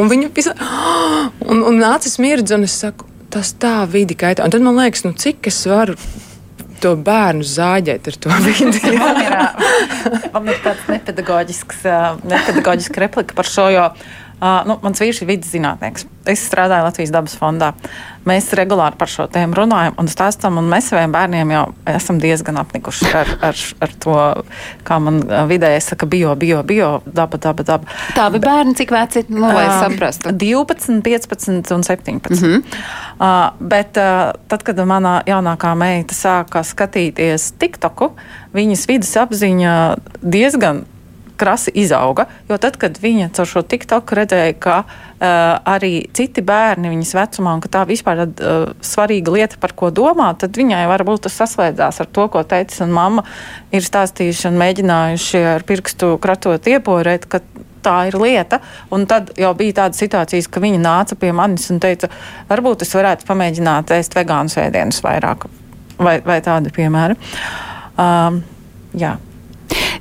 [0.00, 0.54] un viņa pisa,
[1.50, 4.44] un, un acis mirdz, un es saku, tas tā vidi kaitē.
[4.44, 5.98] Un tad man liekas, nu cik es varu
[6.82, 8.80] to bērnu zāģēt ar to vidi.
[8.94, 9.36] ir,
[10.34, 11.84] man ir tāds nepedagoģisks,
[12.22, 13.88] nepedagoģisks replika par šo, jo
[14.38, 16.04] Uh, nu, mans vīrs ir vidus zinātnieks.
[16.28, 17.72] Es strādāju Latvijas dabas fondā.
[18.28, 22.60] Mēs regulāri par šo tēmu runājam un stāstām, un mēs saviem bērniem jau esam diezgan
[22.60, 24.18] apnikuši ar, ar, ar to,
[24.86, 25.18] kā man
[25.50, 27.96] vidēji saka, bio, bio, bio, daba, daba, daba.
[28.14, 30.34] Tādi bērni, cik veci, nu, lai uh, saprastu?
[30.44, 32.30] 12, 15 un 17.
[32.30, 32.62] Mm -hmm.
[33.18, 38.12] uh, bet uh, tad, kad mana jaunākā meita sāka skatīties TikToku,
[38.54, 39.74] viņas vidas apziņa
[40.22, 40.84] diezgan
[41.38, 42.26] krasi izauga.
[42.50, 45.28] Jo tad, kad viņa caur šo TikTok redzēja, ka uh,
[45.68, 49.92] arī citi bērni viņas vecumā, un ka tā vispār ir uh, svarīga lieta, par ko
[49.94, 53.24] domāt, tad viņai varbūt tas saslēdzās ar to, ko teica un mamma
[53.74, 57.42] ir stāstījuši un mēģinājuši ar pirkstu kratot ieporēt, ka
[57.82, 58.60] tā ir lieta.
[58.94, 62.10] Un tad jau bija tāda situācija, ka viņa nāca pie manis un teica,
[62.50, 65.48] varbūt es varētu pamēģināt ēst vegānu sēdienus vairāk,
[65.98, 67.18] vai, vai tādi piemēri.
[67.98, 68.42] Um,
[68.98, 69.16] jā.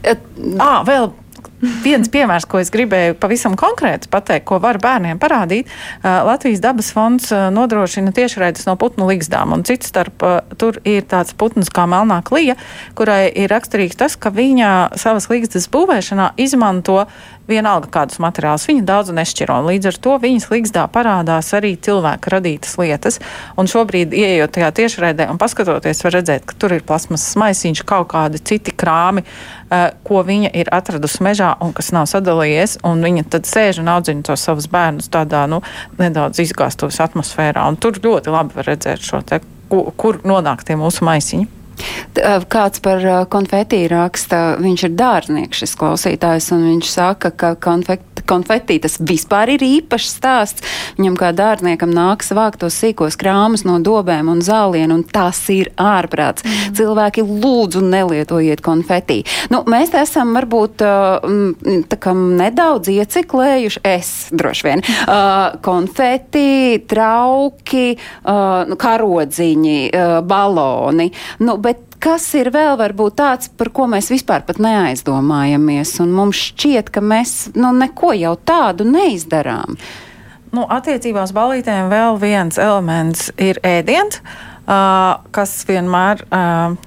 [0.08, 1.10] À, vēl
[1.58, 5.72] Viens piemērs, ko es gribēju pavisam konkrēti pateikt, ko var bērniem parādīt,
[6.04, 10.22] Latvijas dabas fonds nodrošina tiešraides no putnu ligzdām, un cits starp
[10.62, 12.58] tur ir tāds putns kā melnā klija,
[12.98, 17.08] kurai ir raksturīgs tas, ka viņa savas ligzdas būvēšanā izmanto
[17.50, 18.68] vienalga kādus materiālus.
[18.70, 19.58] Viņa daudz nešķiro.
[19.68, 23.20] Līdz ar to viņas līgzdā parādās arī cilvēka radītas lietas.
[23.60, 28.10] Un šobrīd, ieejot tajā tiešraidē un paskatoties, var redzēt, ka tur ir plasmas maisiņš, kaut
[28.14, 32.80] kādi citi krāmi, uh, ko viņa ir atradusi mežā un kas nav sadalījies.
[33.08, 35.62] Viņa tad sēž un audzina tos savus bērnus tādā nu,
[36.00, 37.68] nedaudz izgāstuves atmosfērā.
[37.68, 41.48] Un tur ļoti labi var redzēt šo te, kur, kur nonāk tie mūsu maisiņi.
[42.50, 48.80] Kāds par konfetī raksta, viņš ir dārznieks, šis klausītājs, un viņš saka, ka konfekti, konfetī
[48.84, 50.66] tas vispār ir īpašs stāsts.
[50.98, 55.72] Viņam kā dārzniekam nāks vākt tos sīkos krāmus no dobēm un zālienu, un tas ir
[55.82, 56.46] ārprāts.
[56.46, 56.76] Mm.
[56.78, 59.22] Cilvēki lūdzu nelietojiet konfetī.
[59.54, 60.84] Nu, mēs esam varbūt
[62.38, 64.84] nedaudz ieciklējuši, es droši vien,
[65.66, 69.80] konfeti, trauki, uh, karodziņi,
[70.28, 71.12] baloni.
[71.44, 76.42] Nu, bet kas ir vēl varbūt tāds, par ko mēs vispār pat neaizdomājamies, un mums
[76.50, 79.78] šķiet, ka mēs nu, neko jau tādu neizdarām?
[80.56, 86.78] Nu, attiecībā uz balītēm vēl viens elements ir ēdiens, uh, kas vienmēr uh,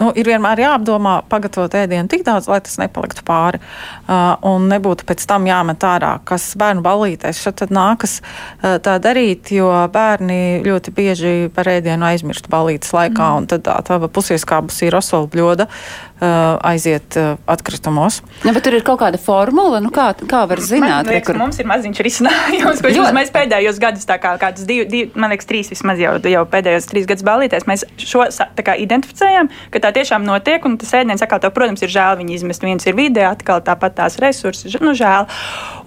[0.00, 5.06] nu, ir vienmēr jāapdomā pagatavot ēdienu tik daudz, lai tas nepaliktu pāri uh, un nebūtu
[5.08, 7.44] pēc tam jāmet ārā, kas bērnu balītēs.
[7.58, 13.40] Tad nākas uh, tā darīt, jo bērni ļoti bieži par ēdienu aizmirst balītes laikā, mm.
[13.40, 18.20] un tad tā, tā pusieskābusī rosola bļoda uh, aiziet uh, atkritumos.
[18.44, 21.08] Ja, bet tur ir kaut kāda formula, nu kā, kā var zināt?
[21.08, 21.40] Man liekas, kur...
[21.40, 23.14] Mums ir maziņš risinājums, ko ļoti...
[23.16, 26.88] mēs pēdējos gadus, tā kā kādus divi, divi, man liekas, trīs vismaz jau, jau pēdējos
[26.90, 31.22] trīs gadus balītēs, mēs šo tā kā identificējam, ka tā tiešām notiek, un tas ēdiens,
[31.24, 32.64] atkal, tev, protams, ir žēl viņu izmest.
[32.66, 35.28] Viens ir vidē, atkal tāpat tās resursi, nu, žēl.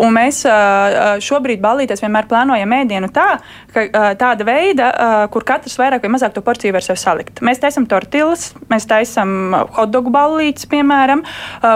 [0.01, 0.41] Un mēs
[1.21, 3.27] šobrīd balīties vienmēr plānojam ēdienu tā,
[3.73, 3.85] ka
[4.19, 4.91] tāda veida,
[5.33, 7.41] kur katrs vairāk vai mazāk to porciju var sev salikt.
[7.45, 11.23] Mēs taisam tortillas, mēs taisam hotdogu ballītes, piemēram,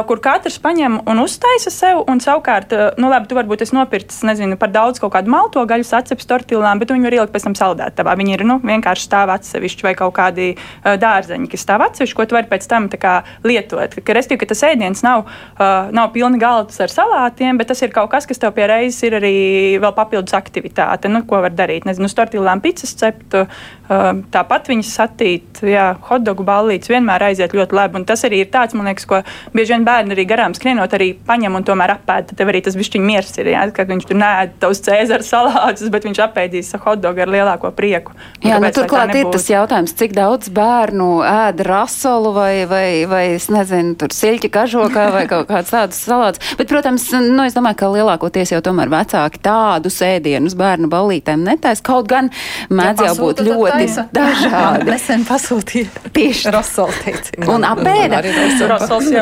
[0.10, 4.58] kur katrs paņem un uztaisa sev, un savukārt, nu, labi, tu varbūt esi nopircis, nezinu,
[4.60, 8.16] par daudz kaut kādu malto gaļu saceps tortillām, bet viņi var ielikt pēc tam saldētavā.
[8.20, 10.52] Viņi ir, nu, vienkārši stāv atsevišķi vai kaut kādi
[10.84, 13.98] dārzeņi, kas stāv atsevišķi, ko tu vari pēc tam kā, lietot.
[14.06, 17.94] Ka, restīvi, ka tas ēdiens nav, uh, nav pilni galds ar salātiem, bet tas ir
[17.96, 19.36] kaut kas, kas tev pie reizes ir arī
[19.84, 21.88] vēl papildus aktivitāte, nu, ko var darīt.
[21.90, 23.46] Nezinu, startīlām pizzas ceptu,
[23.88, 28.00] tāpat viņas satīt, jā, hotdogu ballītes vienmēr aiziet ļoti labi.
[28.00, 29.22] Un tas arī ir tāds, man liekas, ko
[29.54, 32.34] bieži vien bērni arī garām skrienot, arī paņem un tomēr apēd.
[32.34, 36.08] Tad arī tas bišķiņ miers ir, jā, ka viņš tur nē, tavs cēzara salātus, bet
[36.08, 38.16] viņš apēdīs hotdogu ar lielāko prieku.
[38.42, 43.24] Un jā, nu, turklāt ir tas jautājums, cik daudz bērnu ēd rasolu vai, vai, vai
[43.36, 46.42] es nezinu, tur siļķi kažokā vai kaut kāds tāds salāts.
[46.58, 51.84] Bet, protams, nu, es domāju, ka lielākoties jau tomēr vecāki tādu sēdienus bērnu balītēm netais.
[51.86, 52.32] Kaut gan
[52.74, 54.90] mēdz jau būt ļoti ļoti dažādi.
[54.90, 56.52] Nesen pasūtīja Tieši.
[56.54, 57.36] Rosolteici.
[57.52, 58.22] Un apēda.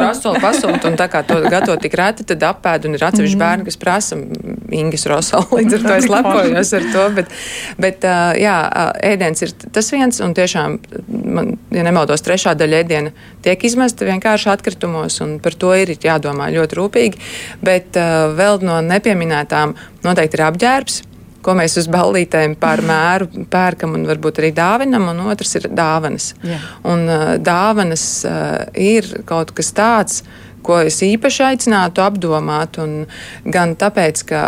[0.03, 3.67] Rosolu pasūta, un tā kā to gatavo tik reti, tad apēd, un ir atsevišķi bērni,
[3.67, 4.17] kas prasa
[4.73, 7.31] Ingas Rosolu, līdz ar to es lepojos ar to, bet,
[7.81, 8.07] bet
[8.39, 8.57] jā,
[9.13, 10.77] ēdiens ir tas viens, un tiešām,
[11.37, 13.13] man, ja nemaldos, trešā daļa ēdiena
[13.45, 17.23] tiek izmesta vienkārši atkritumos, un par to ir jādomā ļoti rūpīgi,
[17.65, 17.97] bet
[18.37, 21.01] vēl no nepieminētām noteikti ir apģērbs,
[21.43, 26.31] ko mēs uz ballītēm pār mēru pērkam un varbūt arī dāvinam, un otrs ir dāvanas.
[26.47, 26.61] Jā.
[26.89, 27.05] Un
[27.43, 28.07] dāvanas
[28.79, 30.23] ir kaut kas tāds,
[30.63, 33.03] ko es īpaši aicinātu apdomāt, un
[33.43, 34.43] gan tāpēc, ka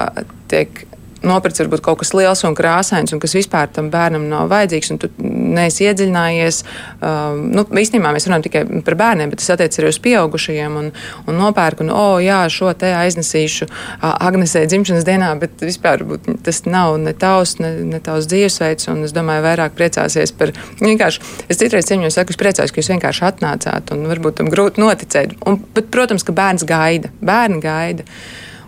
[0.52, 0.86] tiek
[1.28, 5.02] nopirkts varbūt kaut kas liels un krāsains, un kas vispār tam bērnam nav vajadzīgs, un
[5.02, 6.62] tu neesi iedziļinājies.
[7.00, 10.92] Um, nu, īstenībā mēs runājam tikai par bērniem, bet tas attiecas arī uz pieaugušajiem, un,
[11.26, 13.70] un nopērku, un, oh, jā, šo te aiznesīšu
[14.06, 19.04] Agnesē dzimšanas dienā, bet vispār varbūt tas nav ne tavs, ne, ne tavs dzīvesveids, un
[19.08, 21.24] es domāju, vairāk priecāsies par vienkārši.
[21.50, 25.38] Es citreiz cienīju, saku, es priecājos, ka jūs vienkārši atnācāt, un varbūt tam grūti noticēt.
[25.48, 28.08] Un, bet, protams, ka bērns gaida, bērni gaida.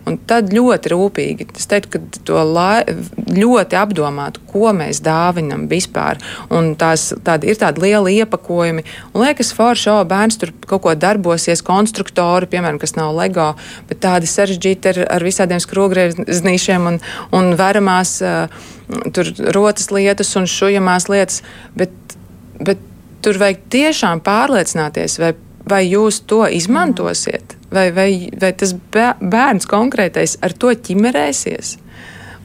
[0.07, 2.83] Un tad ļoti rūpīgi, es teiktu, ka to lai,
[3.27, 6.21] ļoti apdomāt, ko mēs dāvinam vispār.
[6.53, 8.85] Un tās tādi, ir tādi lieli iepakojumi.
[9.11, 13.49] Un liekas, forši, o, bērns tur kaut ko darbosies, konstruktori, piemēram, kas nav LEGO,
[13.89, 17.01] bet tādi sarežģīti ar, ar visādiem skrūvgrieznīšiem un,
[17.35, 18.69] un veramās uh,
[19.11, 21.43] tur rotas lietas un šujamās lietas.
[21.75, 22.17] Bet,
[22.63, 22.79] bet
[23.25, 25.33] tur vajag tiešām pārliecināties, vai,
[25.67, 27.56] vai jūs to izmantosiet.
[27.73, 31.75] Vai, vai, vai tas bē- bērns konkrētais ar to ķimerēsies?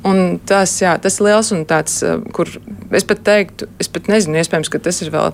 [0.02, 2.48] Un tas, jā, tas ir liels un tāds, uh, kur
[2.90, 5.28] es pat teiktu, es pat nezinu, iespējams, ka tas ir vēl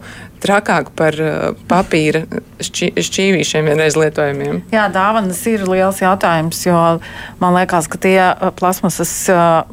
[0.44, 2.26] trakāk par uh, papīra
[2.60, 4.58] šķī, šķīvīšiem vienreiz lietojamiem.
[4.74, 6.82] Jā, dāvanas ir liels jautājums, jo
[7.40, 9.14] man liekas, ka tie uh, plasmasas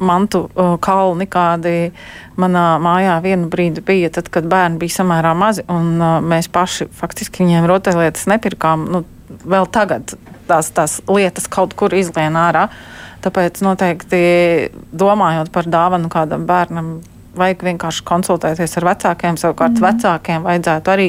[0.00, 0.46] mantu
[0.80, 1.90] kalni, kādi
[2.40, 7.44] manā mājā vienu brīdi bija, tad, kad bērni bija samērā mazi, un mēs paši faktiski
[7.44, 8.88] viņiem rotaļlietas nepirkām.
[8.96, 9.04] Nu,
[9.44, 10.16] vēl tagad
[10.48, 12.68] tās, tās lietas kaut kur izlien ārā.
[13.24, 14.22] Tāpēc noteikti
[14.94, 16.98] domājot par dāvanu kādam bērnam,
[17.36, 19.38] vajag vienkārši konsultēties ar vecākiem.
[19.40, 19.86] Savukārt, mm.
[19.86, 21.08] vecākiem vajadzētu arī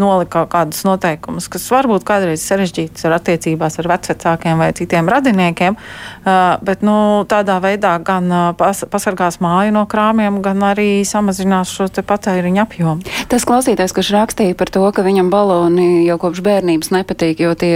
[0.00, 5.76] nolikt kaut kādus noteikumus, kas varbūt kādreiz sarežģītas ar attiecībās ar vecākiem vai citiem radiniekiem.
[6.64, 6.96] Bet nu,
[7.30, 13.14] tādā veidā gan pas, pasargās māju no krāmiem, gan arī samazinās šo patēriņu apjomu.
[13.30, 17.74] Tas klausītājs, kurš rakstīja par to, ka viņam baloni jau kopš bērnības nepatīk, jo tie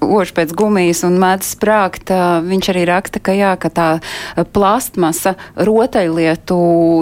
[0.00, 2.12] oši pēc gumijas un mēdz sprākt,
[2.46, 3.88] viņš arī raksta, ka jā, ka tā
[4.54, 6.60] plastmasa rotaļlietu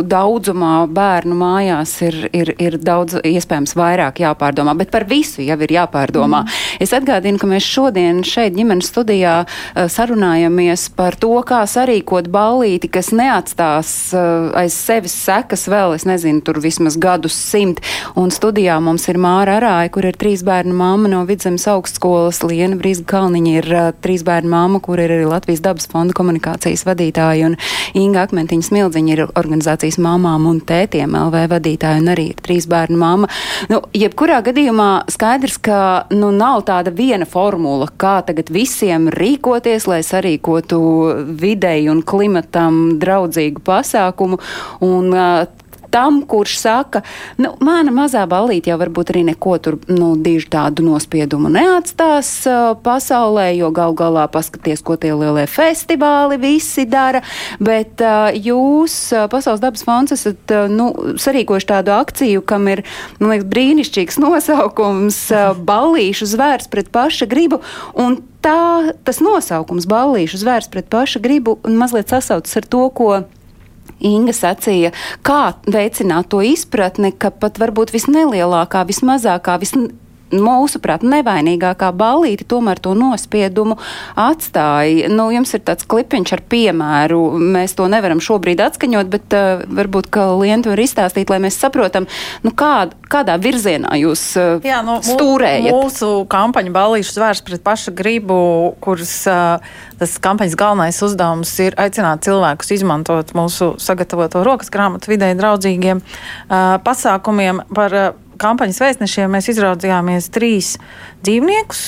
[0.09, 5.75] daudzumā bērnu mājās ir, ir, ir daudz iespējams vairāk jāpārdomā, bet par visu jau ir
[5.75, 6.45] jāpārdomā.
[6.45, 6.81] Mm.
[6.81, 12.91] Es atgādinu, ka mēs šodien šeit ģimenes studijā ā, sarunājamies par to, kā sarīkot ballīti,
[12.93, 14.25] kas neatstās ā,
[14.63, 17.83] aiz sevis sekas vēl, es nezinu, tur vismaz gadus simt.
[18.19, 22.79] Un studijā mums ir Māra Arāja, kur ir trīs bērnu mamma no Vidzemes augstskolas, Liena
[22.81, 27.51] Brīsga Kalniņa ir uh, trīs bērnu mamma, kur ir arī Latvijas dabas fonda komunikācijas vadītāja,
[27.51, 27.59] un
[27.99, 32.99] Inga Akmentiņa Smildziņa ir organizācijas mamām un tētiem LV vadītāja, un arī ir trīs bērnu
[33.01, 33.31] mamma.
[33.73, 33.83] Nu,
[34.21, 40.81] jebkurā gadījumā skaidrs, ka nu, nav tāda viena formula, kā tagad visiem rīkoties, lai sarīkotu
[41.41, 44.37] videi un klimatam draudzīgu pasākumu.
[44.85, 45.49] Un, uh,
[45.91, 47.03] tam, kurš saka,
[47.41, 52.73] nu, mana mazā ballīte jau varbūt arī neko tur, nu, diži tādu nospiedumu neatstās uh,
[52.85, 57.23] pasaulē, jo gal galā paskaties, ko tie lielie festivāli visi dara,
[57.63, 62.85] bet uh, jūs, uh, Pasaules dabas fonds, esat, uh, nu, sarīkojuši tādu akciju, kam ir,
[63.23, 67.61] liekas, brīnišķīgs nosaukums uh, ballīšu zvērs pret paša gribu,
[67.99, 73.13] un tā, tas nosaukums ballīšu zvērs pret paša gribu mazliet sasaucas ar to, ko
[74.01, 74.93] Inga sacīja,
[75.27, 79.75] kā veicināt to izpratni, ka pat varbūt visnelielākā, vismazākā, vis,
[80.35, 83.77] mūsuprāt, nevainīgākā ballīte tomēr to nospiedumu
[84.19, 85.11] atstāja.
[85.13, 87.21] Nu, jums ir tāds klipiņš ar piemēru.
[87.57, 92.07] Mēs to nevaram šobrīd atskaņot, bet uh, varbūt, ka Lienta var izstāstīt, lai mēs saprotam,
[92.47, 95.71] nu, kā, kādā virzienā jūs uh, Jā, nu, stūrējat.
[95.75, 98.41] Mūsu kampaņa Balīšu zvērs pret paša gribu,
[98.85, 105.33] kuras uh, tas kampaņas galvenais uzdevums ir aicināt cilvēkus izmantot mūsu sagatavoto rokas grāmatu vidē
[105.39, 108.11] draudzīgiem uh, pasākumiem par uh,
[108.41, 109.33] kampaņas vēstnešiem.
[109.35, 110.75] Mēs izraudzījāmies trīs
[111.25, 111.85] dzīvniekus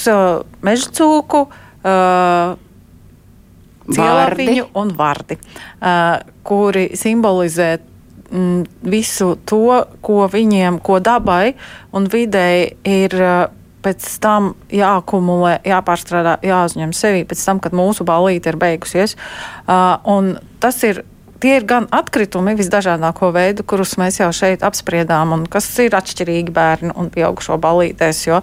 [0.65, 1.47] meža cūku.
[1.83, 2.59] Uh,
[3.83, 5.35] Cielapiņu un vardi,
[5.83, 7.73] uh, kuri simbolizē
[8.31, 11.57] mm, visu to, ko viņiem, ko dabai
[11.91, 13.51] un videi ir uh,
[13.83, 19.17] pēc tam jāakumulē, jāpārstrādā, jāuzņem sevi pēc tam, kad mūsu balīte ir beigusies.
[19.67, 21.03] Uh, tas ir
[21.43, 26.55] tie ir gan atkritumi visdažādāko veidu, kurus mēs jau šeit apspriedām, un kas ir atšķirīgi
[26.55, 28.27] bērnu un pieaugušo balītēs.
[28.31, 28.43] Jo,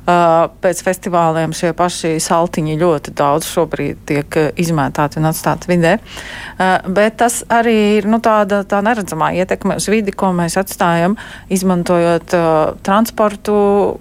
[0.00, 5.90] Uh, pēc festivāliem šie paši saltiņi ļoti daudz šobrīd tiek izmētāti un atstāti vidē.
[6.00, 11.18] Uh, bet tas arī ir nu, tāda tā neredzamā ietekme uz vidi, ko mēs atstājam,
[11.52, 12.48] izmantojot uh,
[12.86, 13.60] transportu,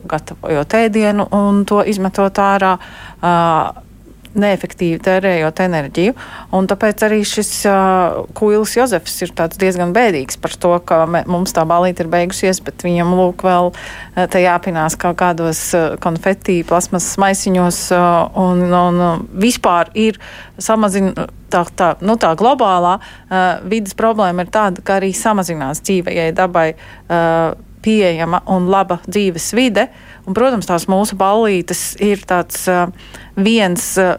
[0.10, 2.78] gatavojot ēdienu un to izmetot ārā.
[3.20, 3.89] Uh,
[4.38, 6.16] neefektīvi tērējot enerģiju.
[6.56, 11.56] Un tāpēc arī šis uh, kuilis Jozefs ir diezgan bēdīgs par to, ka me, mums
[11.56, 16.62] tā balīte ir beigusies, bet viņam lūk vēl uh, te jāpinās kaut kādos uh, konfetī,
[16.68, 18.06] plasmas maisiņos uh,
[18.40, 20.22] un, un uh, vispār ir
[20.58, 21.30] samazina.
[21.50, 26.68] Tā, tā, nu, tā globālā uh, vidas problēma ir tāda, ka arī samazinās dzīvajai dabai
[26.76, 29.88] uh, pieejama un laba dzīves vide.
[30.26, 32.92] Un, protams, tās mūsu ballītes ir tāds uh,
[33.38, 33.96] viens.
[34.00, 34.18] Uh,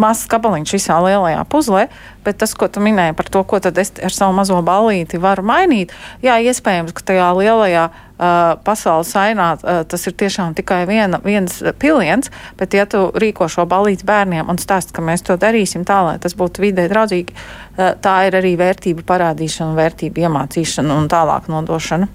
[0.00, 1.86] mazs gabaliņš visā lielajā puzlē,
[2.24, 5.44] bet tas, ko tu minēji par to, ko tad es ar savu mazo ballīti varu
[5.46, 5.94] mainīt,
[6.24, 8.26] jā, iespējams, ka tajā lielajā uh,
[8.66, 13.66] pasaules ainā uh, tas ir tiešām tikai viena, viens piliens, bet ja tu rīko šo
[13.70, 17.96] ballīti bērniem un stāst, ka mēs to darīsim tā, lai tas būtu vidē draudzīgi, uh,
[18.02, 22.12] tā ir arī vērtība parādīšana, vērtība iemācīšana un tālāk nodošana.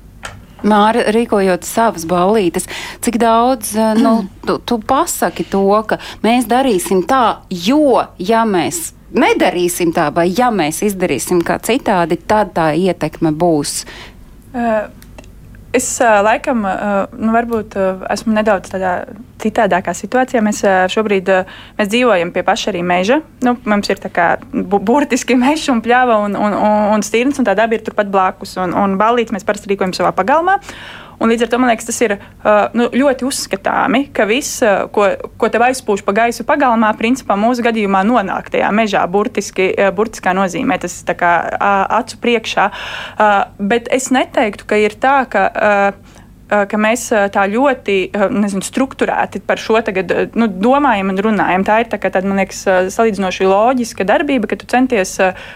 [0.67, 2.67] Māra, rīkojot savas ballītes,
[3.01, 8.91] cik daudz eh, nu, tu, tu pasaki to, ka mēs darīsim tā, jo, ja mēs
[9.11, 13.81] nedarīsim tā, vai ja mēs izdarīsim kā citādi, tad tā ietekme būs.
[14.51, 14.87] Uh,
[15.71, 16.65] Es laikam,
[17.15, 17.77] nu, varbūt
[18.11, 18.95] esmu nedaudz tādā
[19.39, 20.41] citādākā situācijā.
[20.43, 20.59] Mēs
[20.91, 21.31] šobrīd
[21.77, 23.21] mēs dzīvojam pie paša arī meža.
[23.45, 24.01] Nu, mums ir
[24.51, 28.11] bu burtiski mežs un pļava un, un, un, un stīrns, un tā daba ir turpat
[28.11, 28.57] blakus.
[28.59, 30.59] Un, un balīts mēs parasti rīkojam savā pagalmā.
[31.21, 34.87] Un līdz ar to man liekas, tas ir uh, nu, ļoti uzskatāmi, ka viss, uh,
[34.93, 35.07] ko,
[35.37, 40.33] ko tev aizpūš pa gaisu pagalmā, principā mūsu gadījumā nonāk tajā mežā, burtiski, uh, burtiskā
[40.37, 40.79] nozīmē.
[40.81, 42.71] Tas ir kā uh, acu priekšā.
[42.71, 43.37] Uh,
[43.71, 45.45] bet es neteiktu, ka ir tā, ka.
[45.51, 46.17] Uh,
[46.51, 47.97] ka mēs tā ļoti
[48.33, 51.65] nezinu, strukturēti par šo tagad, nu, domājam un runājam.
[51.67, 55.15] Tā ir tā, tāda, man liekas, salīdzinoši loģiska darbība, ka tu centies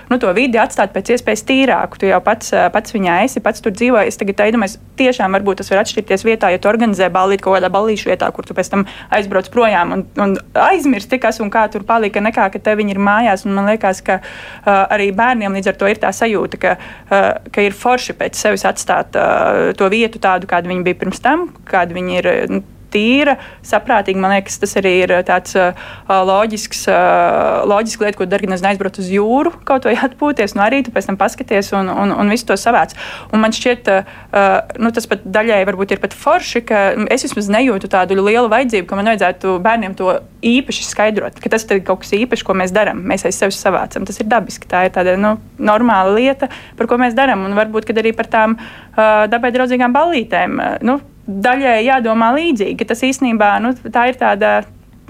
[0.10, 2.00] nu, to vidi atstāt pēc iespējas tīrāku.
[2.02, 4.12] Tu jau pats, pats viņā esi, pats tur dzīvoji.
[4.12, 7.70] Es tagad iedomājos, tiešām varbūt tas var atšķirties vietā, ja tu organizē ballīti kaut kādā
[7.74, 11.86] ballīšu vietā, kur tu pēc tam aizbrauc projām un, un aizmirsti, kas un kā tur
[11.88, 13.46] palika, nekā, ka te viņi ir mājās.
[13.48, 17.28] Un man liekas, ka uh, arī bērniem līdz ar to ir tā sajūta, ka, uh,
[17.52, 21.50] ka ir forši pēc sevis atstāt uh, to vietu tādu, kādu viņi bija pirms tam,
[21.70, 22.62] kāda viņi ir nu,
[22.96, 24.22] tīra, saprātīga.
[24.24, 25.76] Man liekas, tas arī ir tāds uh,
[26.10, 30.70] loģisks, uh, loģisks lieta, ko dari, nezinu, aizbraukt uz jūru, kaut vai atpūties no nu,
[30.74, 32.96] rīta, pēc tam paskaties un, un, un visu to savāc.
[33.36, 37.52] Un man šķiet, uh, nu, tas pat daļai varbūt ir pat forši, ka es vismaz
[37.54, 42.04] nejūtu tādu lielu vajadzību, ka man vajadzētu bērniem to īpaši skaidrot, ka tas ir kaut
[42.04, 43.02] kas īpašs, ko mēs darām.
[43.10, 44.06] Mēs aiz sevis savācam.
[44.08, 44.70] Tas ir dabiski.
[44.70, 47.46] Tā ir tāda nu, normāla lieta, par ko mēs darām.
[47.48, 50.58] Un varbūt arī par tām uh, dabai draudzīgām ballītēm.
[50.60, 54.60] Uh, nu, daļai jādomā līdzīgi, ka tas īstenībā nu, tā ir tāda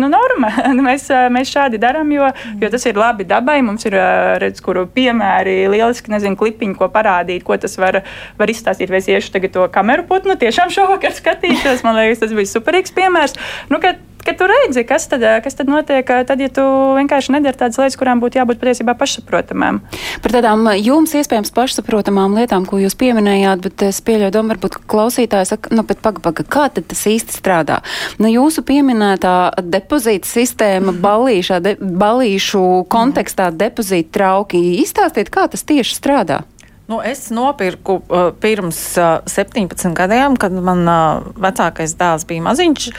[0.01, 0.51] nu, norma.
[0.87, 2.29] mēs, mēs šādi darām, jo,
[2.61, 3.59] jo tas ir labi dabai.
[3.65, 3.97] Mums ir
[4.41, 8.01] redz, kuru piemēri, lieliski nezinu, klipiņi, ko parādīt, ko tas var,
[8.39, 8.91] var izstāstīt.
[8.91, 11.85] Vai es iešu tagad to kameru putnu, tiešām šovakar skatīšos.
[11.87, 13.39] Man liekas, tas bija superīgs piemērs.
[13.71, 13.81] Nu,
[14.25, 16.63] ka tu redzi, kas tad, kas tad notiek, tad, ja tu
[16.97, 19.81] vienkārši nedari tādas lietas, kurām būtu jābūt patiesībā pašsaprotamām.
[20.23, 25.53] Par tādām jums iespējams pašsaprotamām lietām, ko jūs pieminējāt, bet es pieļauju domu, varbūt klausītājs
[25.53, 27.81] saka, nu, bet paga, paga, kā tad tas īsti strādā?
[28.21, 31.01] Nu, jūsu pieminētā depozīta sistēma, mhm.
[31.05, 36.43] balīšā, de, balīšu kontekstā depozīta trauki, izstāstiet, kā tas tieši strādā?
[36.85, 42.89] Nu, es nopirku uh, pirms uh, 17 gadiem, kad man uh, vecākais dēls bija maziņš,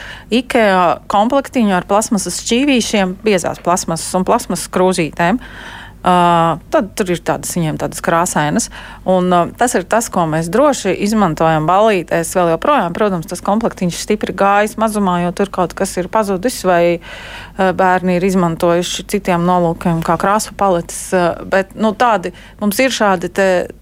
[0.41, 5.39] IKEA komplektiņu ar plasmasas šķīvīšiem, biezās plasmasas un plasmasas krūzītēm.
[5.39, 5.76] Uh,
[6.07, 8.69] Uh, tad tur ir tādas viņiem tādas krāsainas.
[9.03, 12.95] Un, uh, tas ir tas, ko mēs droši izmantojam balītēs vēl joprojām.
[12.95, 18.15] Protams, tas komplektiņš stipri gājis mazumā, jo tur kaut kas ir pazudis vai uh, bērni
[18.21, 21.01] ir izmantojuši citiem nolūkiem, kā krāsu paletes.
[21.11, 23.33] Uh, bet nu, tādi mums ir šādi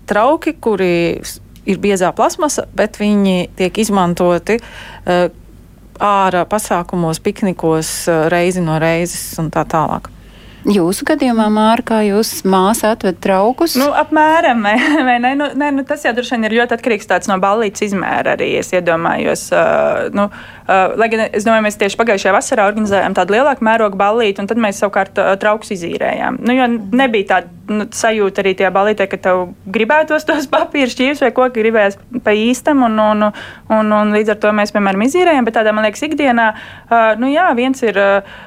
[0.09, 0.91] trauki, kuri
[1.69, 4.57] ir biezā plasmasa, bet viņi tiek izmantoti.
[5.05, 5.29] Uh,
[6.01, 7.93] ārā pasākumos, piknikos,
[8.33, 10.14] reizi no reizes un tā tālāk.
[10.65, 13.75] Jūsu gadījumā, Māra, kā jūs māsa atved traukus?
[13.77, 14.73] Nu, apmēram, vai,
[15.05, 15.35] vai ne?
[15.37, 18.55] Nu, ne nu, tas jau droši vien ir ļoti atkarīgs no ballītes izmēra arī.
[18.57, 23.37] Es iedomājos, uh, nu, uh, lai gan es domāju, mēs tieši pagājušajā vasarā organizējām tādu
[23.37, 26.41] lielāku mērogu ballīti, un tad mēs savukārt uh, traukus izīrējām.
[26.41, 31.21] Nu, jo nebija tāda nu, sajūta arī tajā ballītē, ka tev gribētos tos papīra šķīvis
[31.27, 33.29] vai koki gribējās pa īstam, un, un,
[33.69, 36.49] un, un līdz ar to mēs, piemēram, izīrējam, bet tādā, man liekas, ikdienā,
[36.89, 38.01] uh, nu jā, viens ir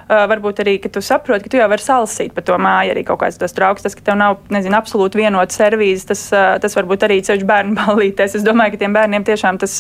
[0.09, 3.05] varbūt arī, ka tu saproti, ka tu jau vari salas salasīt par to māju arī
[3.07, 3.85] kaut kāds tas trauks.
[3.85, 6.25] Tas, ka tev nav, nezinu, absolūti vienota servīze, tas,
[6.63, 8.39] tas varbūt arī ceļš bērnu balītēs.
[8.39, 9.79] Es domāju, ka tiem bērniem tiešām tas,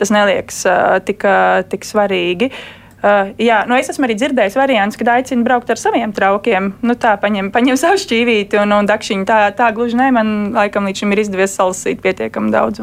[0.00, 0.64] tas neliekas
[1.08, 1.28] tik,
[1.72, 2.50] tik svarīgi.
[2.50, 6.72] Uh, Uh, jā, nu es esmu arī dzirdējis variants, kad aicina braukt ar saviem traukiem.
[6.82, 9.26] Nu, tā, paņem, paņem savu šķīvīti un, un dakšiņu.
[9.28, 10.08] Tā, tā gluži ne.
[10.16, 12.80] Man laikam līdz šim ir izdevies salasīt pietiekami daudz.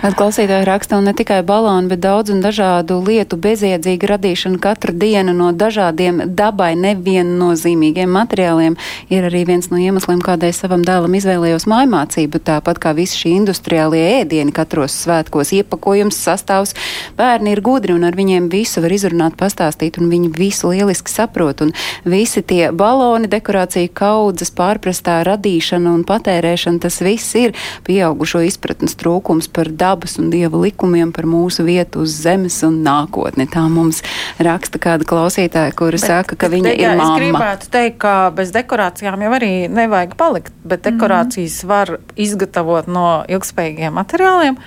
[0.00, 4.94] Kāda klausītāja raksta, un ne tikai balonu, bet daudz un dažādu lietu bezjēdzīga radīšana katru
[4.96, 8.78] dienu no dažādiem dabai neviennozīmīgiem materiāliem
[9.12, 12.40] ir arī viens no iemesliem, kādēļ savam dēlam izvēlējos mājmācību.
[12.48, 16.74] Tāpat kā visi šī industriālie ēdieni katros svētkos, iepakojums, sastāvs.
[17.20, 21.62] Bērni ir gudri un ar viņiem visu var izrunāt pastāstīt, un viņi visu lieliski saprot.
[21.64, 21.72] Un
[22.08, 27.54] visi tie baloni, dekorācija kaudzes, pārprastā radīšana un patērēšana, tas viss ir
[27.86, 33.48] pieaugušo izpratnes trūkums par dabas un dieva likumiem, par mūsu vietu uz zemes un nākotni.
[33.50, 34.02] Tā mums
[34.38, 37.16] raksta kāda klausītāja, kura bet, saka, ka viņa te, jā, ir mamma.
[37.16, 41.72] Es gribētu teikt, ka bez dekorācijām jau arī nevajag palikt, bet dekorācijas mm -hmm.
[41.74, 44.60] var izgatavot no ilgspējīgiem materiāliem.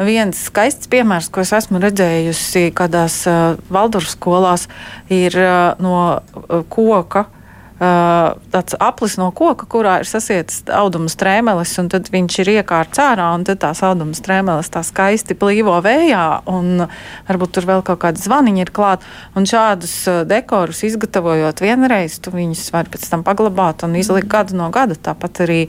[0.00, 4.66] Viens skaists piemērs, ko es esmu redzējusi kādās uh, Valdorfu skolās,
[5.12, 7.26] ir uh, no uh, koka
[7.82, 13.32] tāds aplis no koka, kurā ir sasietas auduma strēmeles, un tad viņš ir iekārts ārā,
[13.34, 16.84] un tad tās auduma strēmeles tā skaisti plīvo vējā, un
[17.26, 19.06] varbūt tur vēl kaut kāda zvaniņa ir klāt.
[19.34, 19.96] Un šādus
[20.30, 24.94] dekorus izgatavojot vienreiz, tu viņus var pēc tam paglabāt un izlikt gadu no gada.
[24.94, 25.60] Tāpat arī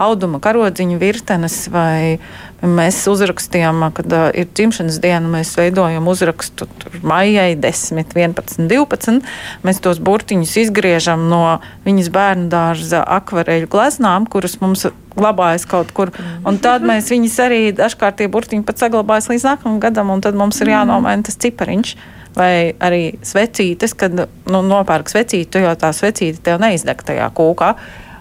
[0.00, 2.18] auduma karodziņu virtenes vai
[2.60, 6.66] Mēs uzrakstījām, kad uh, ir dzimšanas diena, mēs veidojam uzrakstu
[7.00, 9.22] maijai 10, 11, 12.
[9.64, 14.84] Mēs tos burtiņus izgriežam no viņas bērnu dārza akvareļu gleznām, kuras mums
[15.16, 16.12] glabājas kaut kur.
[16.44, 20.36] Un tad mēs viņus arī dažkārt tie burtiņi pat saglabājas līdz nākamajam gadam, un tad
[20.36, 21.96] mums ir jānomaina tas cipariņš.
[22.36, 27.72] Vai arī svecītes, kad nu, nopērk svecīti, jo tā svecīte tev neizdeg tajā kūkā.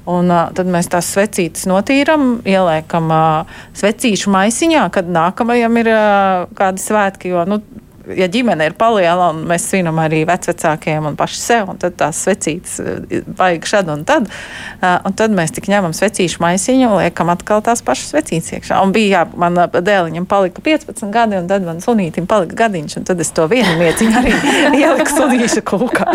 [0.08, 6.48] Un, uh, tad mēs tās svecītes notīram, ieliekam uh, svecīšu maisiņā, kad nākamajam ir uh,
[6.58, 7.34] kādi svētki.
[7.34, 7.60] Jo, nu,
[8.18, 12.22] ja ģimene ir paliela un mēs svinam arī vecākiem un paši sev, un tad tās
[12.26, 14.30] svecītes eh, vajag šad un tad,
[14.82, 18.80] eh, un tad mēs tik ņemam svecīšu maisiņu un liekam atkal tās pašas svecītes iekšā.
[18.84, 23.00] Un bija, jā, man eh, dēliņam palika 15 gadi, un tad man sunītim palika gadiņš,
[23.02, 24.36] un tad es to vienu mieciņu arī
[24.84, 26.10] ieliku sunīšu kūkā.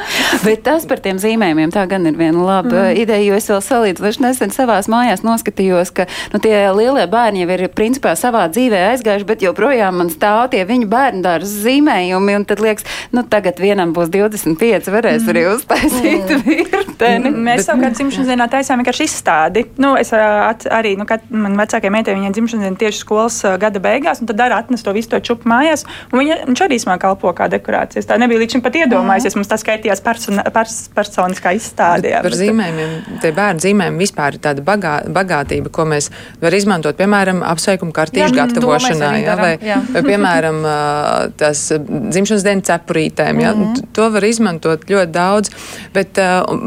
[0.46, 3.00] Bet tas par tiem zīmējumiem tā gan ir viena laba mm.
[3.02, 7.50] ideja, jo es vēl salīdzinoši nesen savās mājās noskatījos, ka nu, tie lielie bērni jau
[7.56, 12.44] ir principā savā dzīvē aizgājuši, bet joprojām man stāv tie viņu bērnu dārza zīmējumi, un
[12.48, 15.30] tad liekas, nu tagad vienam būs 25, varēs mm.
[15.32, 16.44] arī uztaisīt mm.
[16.46, 17.32] virteni.
[17.32, 19.66] Mēs bet, savukārt dzimšanas dienā taisām vienkārši izstādi.
[19.82, 23.82] Nu, es at, arī, nu, kad man vecākie meitai, viņiem dzimšanas diena tieši skolas gada
[23.82, 27.02] beigās, un tad arī atnes to visu to čupu mājās, un viņa, viņš arī smāk
[27.04, 28.08] kalpo kā dekorācijas.
[28.08, 32.16] Tā nebija līdz šim pat iedomājusies, mums tas skaitījās persona, pers, personiskā izstādē.
[32.20, 36.10] Par bet, zīmējumiem, tie bērnu zīmējumi vispār ir tāda bagā, bagātība, ko mēs
[36.42, 39.80] varam izmantot, piemēram, apsveikuma kartīšu gatavošanā, vai, jā.
[39.92, 40.62] vai, piemēram,
[41.38, 43.40] tās dzimšanas dienas cepurītēm.
[43.42, 43.54] Ja?
[43.54, 43.86] Mm -hmm.
[43.96, 45.50] To var izmantot ļoti daudz.
[45.94, 46.18] Bet,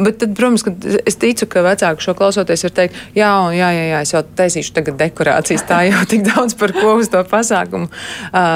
[0.05, 0.65] bet tad, protams,
[1.05, 4.73] es ticu, ka vecāki šo klausoties var teikt, jā, jā, jā, jā es jau taisīšu
[4.73, 5.63] tagad dekorācijas.
[5.69, 7.87] Tā jau tik daudz par ko uz to pasākumu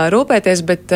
[0.10, 0.62] rūpēties.
[0.62, 0.94] Bet,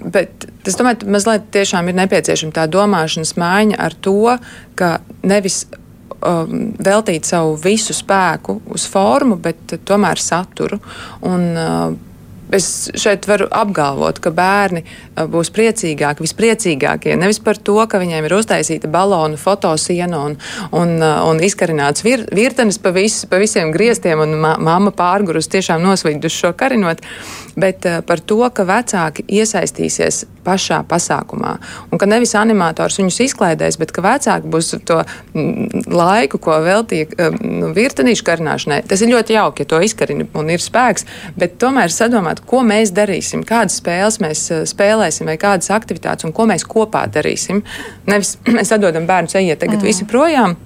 [0.00, 4.36] Bet es domāju, ka mazliet tiešām ir nepieciešama tā domāšanas maiņa ar to,
[4.78, 5.66] ka nevis
[6.20, 10.80] um, veltīt savu visu spēku uz formu, bet tomēr saturu.
[11.26, 12.09] Un, uh,
[12.54, 17.14] es šeit varu apgalvot, ka bērni uh, būs priecīgāki, vispriecīgākie.
[17.20, 20.36] Nevis par to, ka viņiem ir uztaisīta balonu, fotosiena un,
[20.76, 25.50] un, uh, un izkarināts vir, virtenis pa, vis, pa visiem griestiem, un ma mamma pārgurus
[25.52, 27.04] tiešām nosvīdus šo karinot,
[27.60, 31.54] bet uh, par to, ka vecāki iesaistīsies pašā pasākumā.
[31.92, 37.30] Un ka nevis animators viņus izklaidēs, bet ka vecāki būs to mm, laiku, ko veltīja
[37.36, 38.82] nu, virtenīšu karināšanai.
[38.88, 41.06] Tas ir ļoti jauki, ja to izkarina un ir spēks,
[41.40, 46.24] bet tomēr sadomāt, domāt, ko mēs darīsim, kādas spēles mēs eh, spēlēsim, vai kādas aktivitātes
[46.24, 47.62] un ko mēs kopā darīsim.
[48.06, 49.86] Nevis mēs atdodam bērnu ejiet tagad mm.
[49.86, 50.56] visi projām.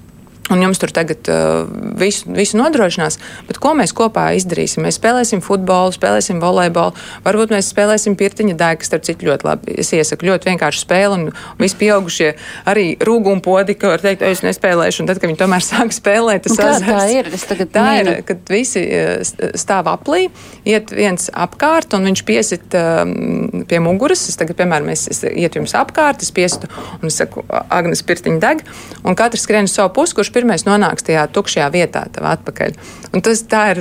[0.52, 1.64] Un jums tur tagad uh,
[1.96, 3.16] visu, visu nodrošinās,
[3.48, 4.82] bet ko mēs kopā izdarīsim?
[4.84, 6.92] Mēs spēlēsim futbolu, spēlēsim volejbolu,
[7.24, 9.76] varbūt mēs spēlēsim pirtiņa dēļu, kas, starp citu, ļoti labi.
[9.80, 12.28] Es iesaku ļoti vienkārši spēli, un visi pieaugušie
[12.68, 16.44] arī rūguma podi, ka var teikt, es nespēlēšu, un tad, kad viņi tomēr sāk spēlēt,
[16.44, 16.90] tas azars.
[16.90, 19.24] Tā ir, es tagad tā ir, kad visi uh,
[19.56, 20.26] stāv aplī,
[20.68, 24.26] iet viens apkārt, un viņš piesit um, pie muguras.
[24.28, 26.68] Es tagad, piemēram, es, es iet jums apkārt, es piesitu,
[27.00, 28.64] un es saku, Agnes pirtiņa deg,
[29.08, 32.74] un katrs skrien uz savu pusi, kurš pirmais nonāks tajā tukšajā vietā, tev atpakaļ.
[33.14, 33.80] Un tas ir,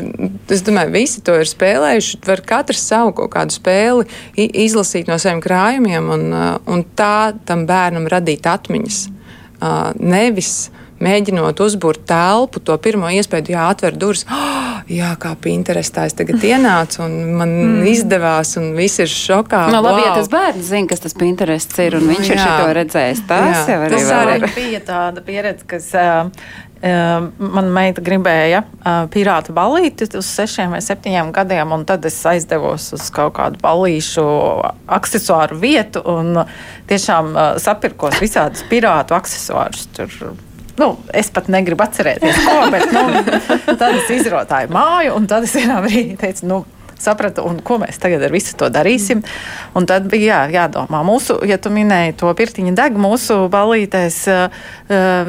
[0.54, 2.22] es domāju, visi to ir spēlējuši.
[2.28, 7.68] Var katrs savu kaut kādu spēli izlasīt no saviem krājumiem un, uh, un tā tam
[7.70, 9.04] bērnam radīt atmiņas.
[10.00, 10.70] nevis
[11.04, 14.26] mēģinot uzbūrt telpu, to pirmo iespēju, jā, atver durvis.
[14.32, 17.88] Oh, jā, kā Pinterestā es tagad ienācu, un man mm.
[17.94, 19.68] izdevās, un viss ir šokā.
[19.74, 20.10] No, labi, wow.
[20.10, 22.36] ja tas bērns zina, kas tas Pinterests ir, un viņš jā.
[22.36, 23.26] ir šo redzējis.
[23.30, 23.64] Tas jā.
[23.74, 25.90] jau arī, tas arī bija tāda pieredze, kas.
[25.94, 28.60] Uh, Mana meita gribēja
[29.14, 34.26] pirāta balīti uz sešiem vai septiņiem gadiem, un tad es aizdevos uz kaut kādu balīšu
[34.92, 36.42] aksesuāru vietu un
[36.92, 39.88] tiešām sapirkos visādus pirātu aksesuārus.
[39.96, 40.12] Tur
[40.80, 43.04] Nu, es pat negribu atcerēties, ko, bet nu,
[43.78, 46.64] tad es izrotāju māju, un tad es vienā brīdī teicu, nu,
[47.04, 49.24] sapratu, un ko mēs tagad ar visu to darīsim.
[49.78, 51.04] Un tad bija jā, jādomā.
[51.06, 54.64] Mūsu, ja tu minēji to pirtiņa deg, mūsu balītēs uh,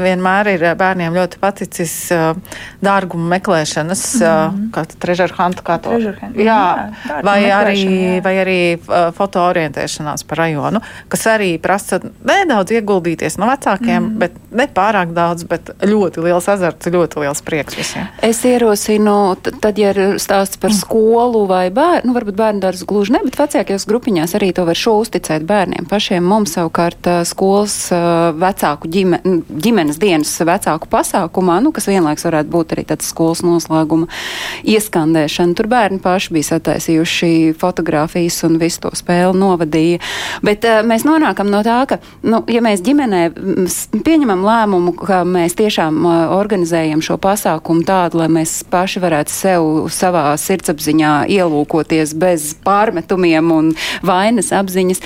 [0.01, 4.70] vienmēr ir bērniem ļoti paticis uh, dārgumu meklēšanas, mm -hmm.
[4.75, 5.91] kā treasure hunt, kā to.
[5.91, 6.61] Hunt, jā,
[7.09, 8.22] jā vai arī, jā.
[8.25, 14.09] vai arī uh, foto orientēšanās par rajonu, kas arī prasa nedaudz ieguldīties no vecākiem, mm
[14.09, 14.18] -hmm.
[14.18, 18.07] bet ne pārāk daudz, bet ļoti liels azarts, ļoti liels prieks visiem.
[18.22, 22.87] Es ierosinu, tad, ja ir stāsts par skolu vai vai bērnu, nu, varbūt bērnu dārza
[22.89, 26.25] gluži ne, bet vecākajās grupiņās arī to var šo uzticēt bērniem pašiem.
[26.25, 27.77] Mums savukārt skolas
[28.41, 34.09] vecāku ģime, ģimenes dienas vecāku pasākumā, nu, kas vienlaiks varētu būt arī tāds skolas noslēguma
[34.69, 35.57] ieskandēšana.
[35.57, 40.03] Tur bērni paši bija sataisījuši fotogrāfijas un visu to spēli novadīja.
[40.45, 43.23] Bet uh, mēs nonākam no tā, ka, nu, ja mēs ģimenē
[44.05, 49.69] pieņemam lēmumu, ka mēs tiešām uh, organizējam šo pasākumu tādu, lai mēs paši varētu sev
[49.95, 53.71] savā sirdsapziņā ielūgt ielūkoties bez pārmetumiem un
[54.05, 55.03] vainas apziņas,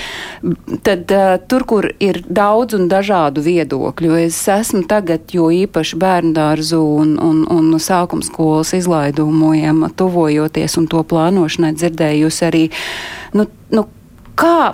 [0.85, 6.79] tad uh, tur, kur ir daudz un dažādu viedokļu, es esmu tagad, jo īpaši bērndārzu
[6.79, 12.65] un, un, un sākumskolas izlaidumiem tuvojoties un to plānošanai dzirdējusi arī,
[13.37, 13.85] nu, nu,
[14.39, 14.73] kā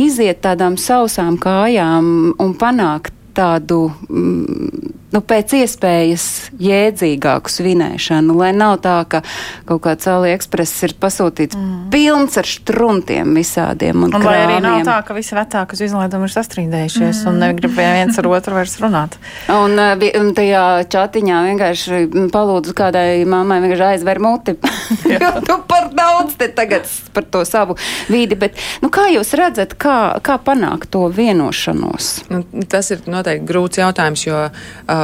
[0.00, 6.26] iziet tādām sausām kājām un panākt tādu mm, nu, pēc iespējas
[6.60, 9.22] jēdzīgāku svinēšanu, lai nav tā, ka
[9.68, 11.76] kaut kāds AliExpress ir pasūtīts mm.
[11.94, 14.06] pilns ar struntiem visādiem.
[14.08, 17.30] Un, un vai arī nav tā, ka visi vecāki uz izlaidumu ir sastrīdējušies mm.
[17.30, 19.18] un negrib viens ar otru vairs runāt.
[19.54, 22.02] Un, un tajā čatiņā vienkārši
[22.34, 24.56] palūdzu kādai mammai vienkārši aizver muti,
[25.12, 27.78] jo tu par daudz te tagad par to savu
[28.10, 32.12] vīdi, bet nu, kā jūs redzat, kā, kā panākt to vienošanos?
[32.32, 35.03] Nu, tas ir noteikti grūts jautājums, jo uh,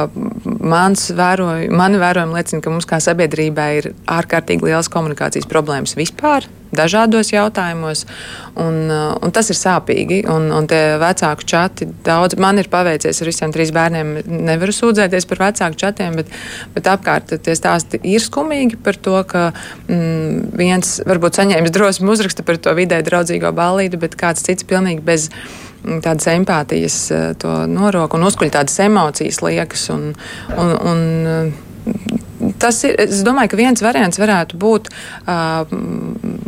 [0.71, 6.47] mans vēroj, mani vērojumi liecina, ka mums kā sabiedrībā ir ārkārtīgi liels komunikācijas problēmas vispār.
[6.71, 8.05] Dažādos jautājumos,
[8.63, 10.21] un, un tas ir sāpīgi.
[10.31, 14.13] Un, un tie vecāku čati, daudz man ir paveicies ar visiem trīs bērniem.
[14.47, 16.31] Nevaru sūdzēties par vecāku čatiem, bet,
[16.75, 19.49] bet apkārt tie stāsti ir skumīgi par to, ka
[19.89, 25.03] mm, viens varbūt saņēmis drosmi uzraksta par to vidē draudzīgo ballīti, bet kāds cits pilnīgi
[25.03, 25.27] bez
[25.81, 29.89] tādas empātijas eh, to norok un uzkuļ tādas emocijas liekas.
[29.93, 30.09] Un,
[30.57, 31.05] un, un,
[31.35, 31.69] eh,
[32.57, 34.87] Tas ir, es domāju, ka viens variants varētu būt
[35.29, 35.61] uh,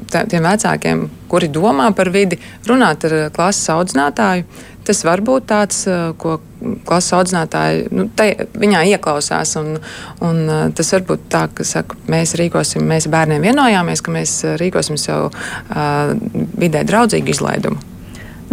[0.09, 4.47] tiem vecākiem, kuri domā par vidi, runāt ar klases audzinātāju.
[4.85, 5.83] Tas var būt tāds,
[6.17, 6.39] ko
[6.85, 9.53] klases audzinātāji nu, te, viņā ieklausās.
[9.61, 9.77] Un,
[10.25, 14.97] un, tas var būt tā, ka saka, mēs rīkosim, mēs bērniem vienojāmies, ka mēs rīkosim
[15.01, 16.13] sev uh,
[16.57, 17.92] vidē draudzīgu izlaidumu.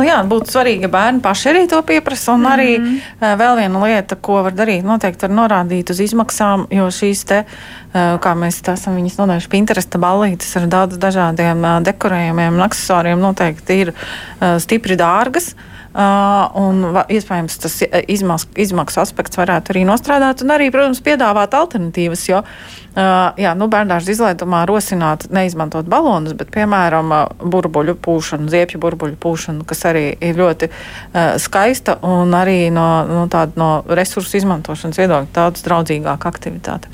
[0.01, 2.32] Nu jā, būtu svarīgi, ja bērni paši arī to pieprasa.
[2.32, 2.55] Un mm -hmm.
[2.55, 7.24] arī uh, vēl viena lieta, ko var darīt, noteikti var norādīt uz izmaksām, jo šīs
[7.24, 7.44] te,
[7.94, 13.92] kā mēs esam viņas nodējuši, Pinteresta ballītes ar daudz dažādiem dekorējumiem un aksesuāriem noteikti ir
[14.59, 15.55] stipri dārgas.
[15.91, 22.22] Un iespējams tas izmaksu, izmaksu aspekts varētu arī nostrādāt, un arī, protams, piedāvāt alternatīvas.
[22.28, 22.45] Jo
[22.95, 27.11] jā, nu, bērnās izlaidumā rosināt neizmantot balonus, bet, piemēram,
[27.43, 30.70] burbuļu pūšanu, ziepju burbuļu pūšanu, kas arī ir ļoti
[31.43, 36.91] skaista un arī no, no, tāda, no resursu izmantošanas viedokļa daudz draudzīgāka aktivitāte.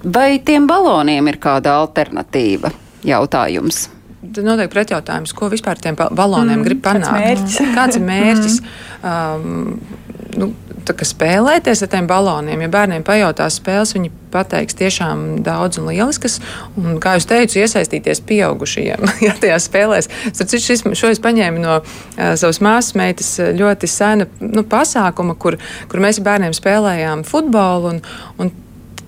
[0.00, 2.70] Vai tiem baloniem ir kāda alternatīva?
[3.06, 3.88] Jautājums.
[4.20, 7.40] Tad noteikti pretjautājums, ko vispār tiem baloniem mm, grib panākt.
[7.40, 8.58] Kāds, kāds ir mērķis?
[9.00, 9.08] Mm.
[9.08, 10.00] Um,
[10.36, 10.50] nu,
[10.90, 12.60] spēlēties ar tiem baloniem.
[12.64, 16.38] Ja bērniem pajautās spēles, viņi pateiks tiešām daudz un lieliskas.
[16.76, 20.10] Un, kā jau teicu, iesaistīties pieaugušajiem ja, tajās spēlēs.
[20.36, 25.58] Šis, šo es paņēmu no uh, savas māsas meitas ļoti sena nu, pasākuma, kur,
[25.88, 27.94] kur mēs bērniem spēlējām futbolu.
[27.94, 28.02] Un,
[28.42, 28.52] un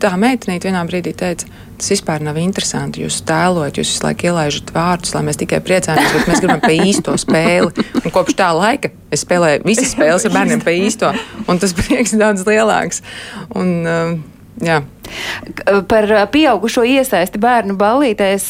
[0.03, 1.48] tā meitenīte vienā brīdī teica,
[1.78, 3.05] tas vispār nav interesanti.
[3.05, 6.72] Jūs tēlojat, jūs visu laiku ielaižat vārdus, lai mēs tikai priecājamies, bet mēs gribam pa
[6.74, 7.86] īsto spēli.
[8.03, 11.14] Un kopš tā laika es spēlēju visas spēles ar bērniem pa īsto,
[11.46, 13.03] un tas prieks ir daudz lielāks.
[13.55, 14.20] Un, uh,
[14.61, 14.82] Jā.
[15.88, 18.48] Par pieaugušo iesaisti bērnu ballītēs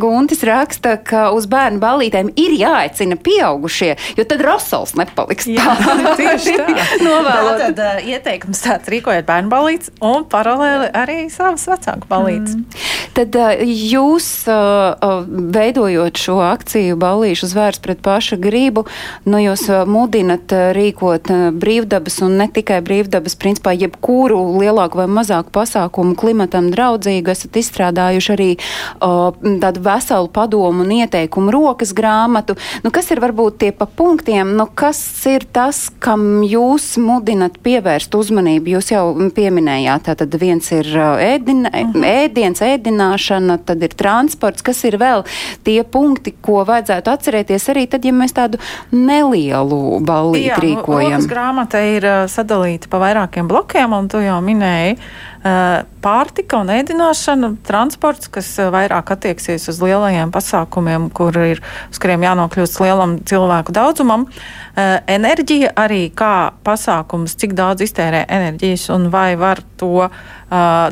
[0.00, 5.48] Guntis raksta, ka uz bērnu ballītēm ir jāaicina pieaugušie, jo tad Rosals nepaliks.
[5.50, 5.96] Jā, tā.
[6.20, 6.66] tieši tā.
[7.06, 7.60] Novēlot.
[7.62, 12.56] Tad uh, ieteikums tāds rīkojiet bērnu balīts un paralēli arī savas vecāku balīts.
[12.56, 12.82] Mm.
[13.16, 15.22] Tad uh, jūs, uh,
[15.54, 18.86] veidojot šo akciju ballīšu zvērs pret paša gribu,
[19.28, 21.30] nu jūs mudinat rīkot
[21.62, 28.32] brīvdabas un ne tikai brīvdabas, principā jebkuru lielāku vai mazāku pasākumu klimatam draudzīgu, esat izstrādājuši
[28.34, 29.30] arī uh,
[29.62, 32.56] tādu veselu padomu un ieteikumu rokas grāmatu.
[32.84, 35.00] Nu, kas ir varbūt tie pa punktiem, nu, kas
[35.30, 38.74] ir tas, kam jūs mudinat pievērst uzmanību?
[38.76, 42.06] Jūs jau pieminējāt, tātad viens ir ēdina, -huh.
[42.26, 45.24] ēdiens, ēdināšana, tad ir transports, kas ir vēl
[45.64, 48.60] tie punkti, ko vajadzētu atcerēties arī tad, ja mēs tādu
[48.92, 51.26] nelielu ballīti Jā, rīkojam.
[51.30, 54.98] Grāmata ir sadalīta pa vairākiem blokiem, un tu jau minēji.
[55.42, 61.98] Uh, pārtika un ēdināšana, transports, kas eh, vairāk attieksies uz lielajiem pasākumiem, kur ir, uz
[62.02, 64.28] kuriem jānokļūst lielam cilvēku daudzumam.
[64.28, 70.10] Eh, enerģija arī kā pasākums, cik daudz iztērē enerģijas un vai var to uh,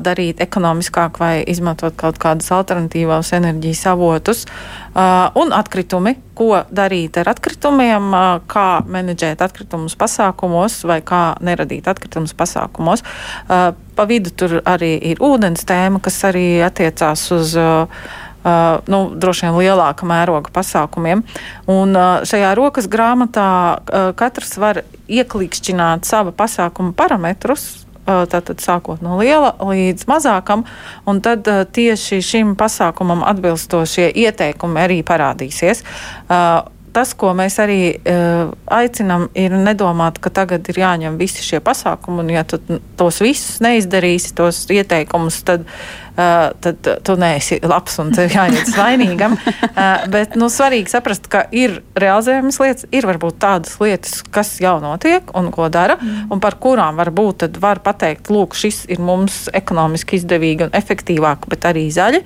[0.02, 4.44] darīt ekonomiskāk vai izmantot kaut kādus alternatīvos enerģijas avotus.
[4.90, 11.90] Uh, un atkritumi, ko darīt ar atkritumiem, uh, kā menedžēt atkritumus pasākumos vai kā neradīt
[11.90, 13.04] atkritumus pasākumos.
[13.46, 17.54] Uh, pa vidu tur arī ir ūdens tēma, kas arī attiecās uz.
[17.58, 21.20] Uh, Uh, nu, droši vien lielāka mēroga pasākumiem.
[21.68, 24.80] Un, uh, šajā rokas grāmatā uh, katrs var
[25.12, 27.84] ieklikšķināt sava pasākuma parametrus,
[28.30, 30.66] tātad sākot no liela līdz mazākam,
[31.08, 35.84] un tad tieši šim pasākumam atbilstošie ieteikumi arī parādīsies.
[36.90, 42.24] Tas, ko mēs arī uh, aicinām, ir nedomāt, ka tagad ir jāņem visi šie pasākumi,
[42.24, 42.58] un ja tu
[42.98, 45.68] tos visus neizdarīsi, tos ieteikumus, tad
[46.16, 49.36] tad tu neesi labs un tev jāiet vainīgam.
[49.36, 54.76] uh, bet nu, svarīgi saprast, ka ir realizējamas lietas, ir varbūt tādas lietas, kas jau
[54.82, 56.30] notiek un ko dara, mm.
[56.34, 61.46] un par kurām varbūt tad var pateikt, lūk, šis ir mums ekonomiski izdevīgi un efektīvāk,
[61.50, 62.22] bet arī zaļi.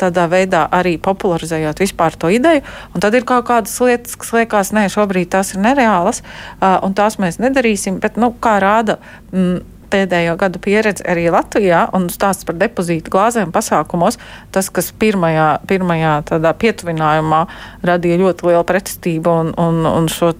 [0.00, 2.64] Tādā veidā arī popularizējot vispār to ideju.
[2.94, 6.24] Un tad ir kaut kādas lietas, kas liekas, nē, šobrīd tās ir nereālas,
[6.60, 8.98] un tās mēs nedarīsim, bet, nu, kā rāda.
[9.32, 9.60] Mm,
[9.90, 14.18] pēdējo gadu pieredze arī Latvijā un stāsts par depozītu glāzēm pasākumos,
[14.54, 17.42] tas, kas pirmajā, pirmajā tādā pietuvinājumā
[17.86, 20.32] radīja ļoti lielu pretestību un, un, un šo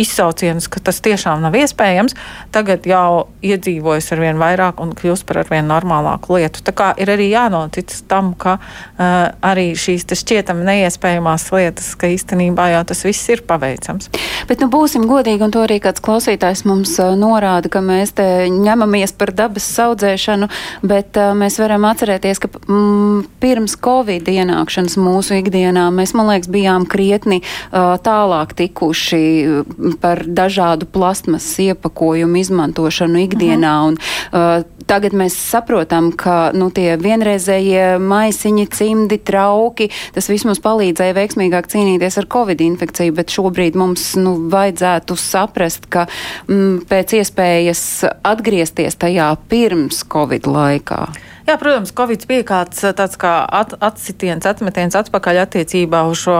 [0.00, 2.16] izsaucienus, ka tas tiešām nav iespējams,
[2.54, 6.62] tagad jau iedzīvojas ar vien vairāk un kļūst par arvien normālāku lietu.
[6.64, 12.68] Tā kā ir arī jānotic tam, ka uh, arī šīs šķietami neiespējamās lietas, ka īstenībā
[12.74, 14.10] jau tas viss ir paveicams.
[14.48, 18.91] Bet nu būsim godīgi, un to arī kāds klausītājs mums norāda, ka mēs te ņemam
[18.92, 20.48] šaubamies par dabas audzēšanu,
[20.82, 26.50] bet uh, mēs varam atcerēties, ka mm, pirms Covid ienākšanas mūsu ikdienā mēs, man liekas,
[26.52, 29.62] bijām krietni uh, tālāk tikuši
[30.00, 33.72] par dažādu plastmas iepakojumu izmantošanu ikdienā.
[33.72, 33.88] -huh.
[33.88, 33.98] un,
[34.32, 41.14] uh, Tagad mēs saprotam, ka nu, tie vienreizējie maisiņi, cimdi, trauki, tas viss mums palīdzēja
[41.14, 46.08] veiksmīgāk cīnīties ar covid infekciju, bet šobrīd mums nu, vajadzētu saprast, ka
[46.48, 47.84] mm, pēc iespējas
[48.26, 51.04] atgriezties tajā pirms covid laikā.
[51.42, 56.36] Jā, protams, Covid bija kāds tāds kā at, atsitiens, atmetiens atpakaļ attiecībā uz šo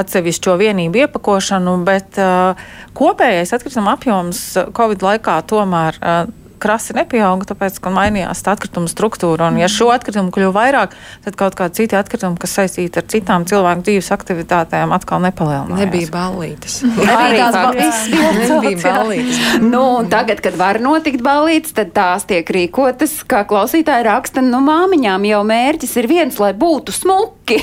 [0.00, 2.58] atsevišķo vienību iepakošanu, bet uh,
[2.98, 4.42] kopējais atkrituma apjoms
[4.74, 6.24] Covid laikā tomēr uh,
[6.60, 9.48] krasi nepieauga, tāpēc, ka mainījās tā atkrituma struktūra.
[9.50, 13.46] Un, ja šo atkritumu kļuva vairāk, tad kaut kādi citi atkritumi, kas saistīti ar citām
[13.48, 15.86] cilvēku dzīves aktivitātēm, atkal nepalielinājās.
[15.86, 16.80] Nebija ballītes.
[17.16, 18.02] Arī tās
[18.52, 19.40] nebija ballītes.
[19.72, 25.26] nu, tagad, kad var notikt ballītes, tad tās tiek rīkotas, kā klausītāji raksta, nu māmiņām
[25.30, 27.60] jau mērķis ir viens, lai būtu smuki.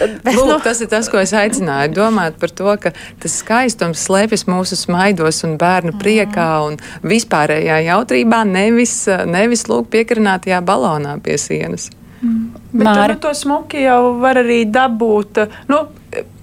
[0.00, 1.92] tad, Lūk, nu, tas ir tas, ko es aicināju.
[1.94, 8.13] Domāt par to, ka tas skaistums slēpjas mūsu smaidos un bērnu priekā un vispārējā jautājumā
[8.14, 11.90] ātrībā, nevis, nevis lūk piekarinātajā balonā pie sienas.
[12.22, 12.54] Mm.
[12.72, 13.18] Bet Māri.
[13.20, 15.44] to smuki jau var arī dabūt.
[15.68, 15.88] Nu,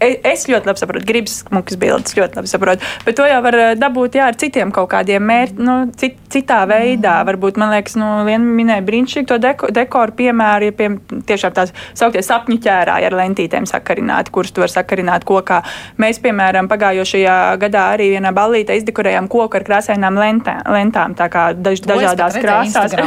[0.01, 2.88] es ļoti labi saprotu, gribas smukas bildes, ļoti labi saprotu.
[3.05, 6.61] Bet to jau var e, dabūt jā, ar citiem kaut kādiem mērķiem, nu, cit, citā
[6.69, 7.19] veidā.
[7.28, 10.89] Varbūt, man liekas, nu, viena minēja brīnišķīgu to deko, dekoru piemēru, ja pie,
[11.30, 15.61] tiešām tās sauktie sapņu ķērāji ar lentītēm sakarināti, kurus tu vari sakarināt kokā.
[16.01, 21.51] Mēs, piemēram, pagājušajā gadā arī vienā ballītē izdekorējām koku ar krāsainām lentām, lentām tā kā
[21.55, 22.97] daž, dažādās krāsās.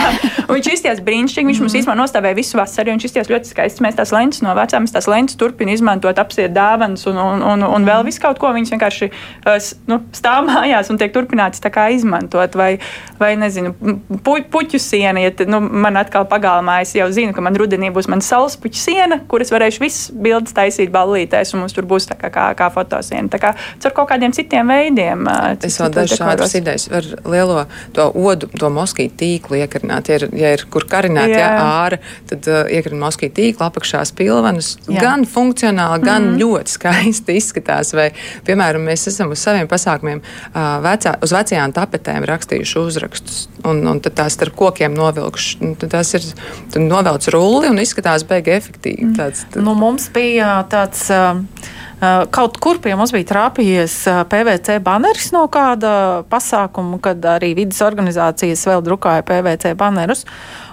[0.50, 3.82] viņš izties brīnišķīgi, viņš mums īstenībā nostāvēja visu vasaru, viņš izties ļoti skaists.
[3.84, 7.62] Mēs tās lentes novācām, mēs tās lentes turpinām izmantot izmantot, apsiet dāvanas un, un, un,
[7.62, 8.50] un vēl visu kaut ko.
[8.52, 9.10] Viņas vienkārši
[9.88, 12.54] nu, stāv mājās un tiek turpināts izmantot.
[12.54, 12.78] Vai,
[13.18, 13.74] vai nezinu,
[14.24, 17.90] pu, puķu siena, ja te, nu, man atkal pagalmā es jau zinu, ka man rudenī
[17.90, 22.08] būs mana saules puķu siena, kuras varēšu visas bildes taisīt ballītēs, un mums tur būs
[22.10, 23.28] tā kā, kā, kā fotosiena.
[23.30, 23.54] Tā kā
[23.84, 25.26] ar kaut kādiem citiem veidiem.
[25.62, 30.10] Es vēl dažas šādas idejas ar lielo to odu, to moskītu tīklu iekarināt.
[30.10, 31.40] Ja ir, ja ir kur karināt, jā.
[31.40, 32.00] Ja, āra,
[32.30, 34.74] tad uh, iekrīt moskītu tīklu apakšā spilvenus.
[34.86, 35.00] Jā.
[35.04, 36.38] Gan funkcionāli, gan mm.
[36.40, 37.94] ļoti skaisti izskatās.
[37.96, 38.10] Vai,
[38.46, 44.00] piemēram, mēs esam uz saviem pasākumiem uh, vecā, uz vecajām tapetēm rakstījuši uzrakstus, un, un
[44.04, 45.74] tad tās starp kokiem novilkuši.
[45.86, 46.30] Tas ir
[46.80, 49.10] novelts rulli un izskatās beigi efektīvi.
[49.10, 49.18] Mm.
[49.20, 49.62] Tāds, tad...
[49.66, 51.08] nu, mums bija tāds.
[51.12, 51.78] Uh,
[52.32, 53.94] Kaut kur pie mums bija trāpījies
[54.32, 60.24] PVC baneris no kāda pasākuma, kad arī vidas organizācijas vēl drukāja PVC banerus.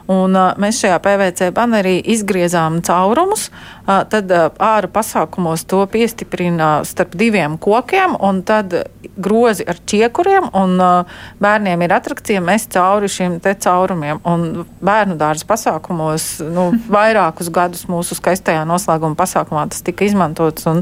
[0.07, 6.69] Un, uh, mēs šajā PVC banerī izgriezām caurumus, uh, tad uh, ārā pasākumos to piestiprina
[6.87, 8.71] starp diviem kokiem, un tad
[9.19, 14.21] grozi ar čiekuriem, un uh, bērniem ir atrakcija mest cauri šiem te caurumiem.
[14.23, 20.79] Un bērnu dārza pasākumos nu, vairākus gadus mūsu skaistajā noslēguma pasākumā tas tika izmantots, un,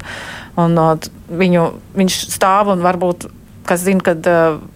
[0.61, 0.93] un uh,
[1.33, 1.65] viņu,
[1.97, 3.25] viņš stāv un varbūt,
[3.65, 4.29] kas zina, kad.
[4.29, 4.71] Uh,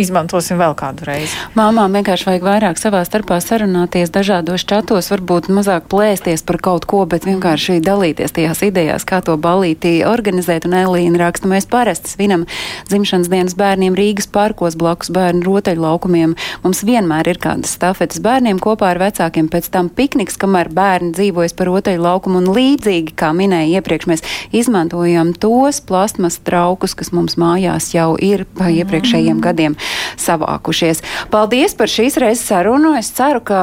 [0.00, 1.36] izmantosim vēl kādu reizi.
[1.58, 7.04] Māmām vienkārši vajag vairāk savā starpā sarunāties dažādos čatos, varbūt mazāk plēsties par kaut ko,
[7.10, 10.66] bet vienkārši dalīties tajās idejās, kā to balītī organizēt.
[10.68, 12.46] Un Elīna raksta, mēs parasti svinam
[12.90, 16.36] dzimšanas dienas bērniem Rīgas parkos blakus bērnu rotaļu laukumiem.
[16.64, 21.56] Mums vienmēr ir kādas stafetes bērniem kopā ar vecākiem, pēc tam pikniks, kamēr bērni dzīvojas
[21.58, 24.24] par rotaļu laukumu un līdzīgi, kā minēja iepriekš, mēs
[24.56, 29.44] izmantojam tos plastmas traukus, kas mums mājās jau ir pa iepriekšējiem mm.
[29.44, 29.76] gadiem
[30.20, 31.04] savākušies.
[31.32, 32.94] Paldies par šīs reizes sarunu.
[32.98, 33.60] Es ceru, ka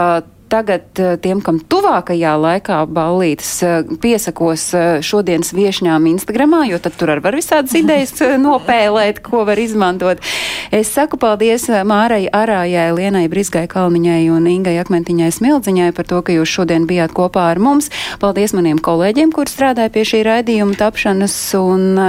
[0.50, 6.96] tagad eh, tiem, kam tuvākajā laikā ballītes eh, piesakos eh, šodienas viešņām Instagramā, jo tad
[7.00, 10.24] tur var visādas idejas nopēlēt, ko var izmantot.
[10.72, 16.36] Es saku paldies Mārai Arājai, Lienai Brisgai Kalniņai un Ingai Akmentiņai Smildziņai par to, ka
[16.36, 17.92] jūs šodien bijāt kopā ar mums.
[18.22, 22.00] Paldies maniem kolēģiem, kur strādāja pie šī raidījuma tapšanas, un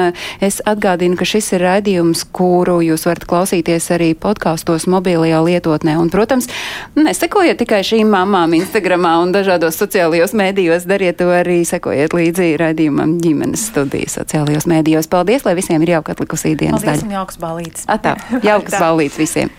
[0.45, 5.99] es atgādinu, ka šis ir raidījums, kuru jūs varat klausīties arī podkāstos mobilajā lietotnē.
[6.01, 6.51] Un, protams,
[6.99, 10.87] nesekojiet tikai šīm mamām Instagramā un dažādos sociālajos mēdījos.
[10.89, 15.09] Dariet to arī, sekojiet līdzi raidījumam ģimenes studijas sociālajos mēdījos.
[15.13, 17.01] Paldies, lai visiem ir jauka atlikusī dienas Paldies daļa.
[17.01, 17.89] Paldies un jauks balīts.
[17.89, 18.15] Atā,
[18.45, 19.53] jauks balīts visiem.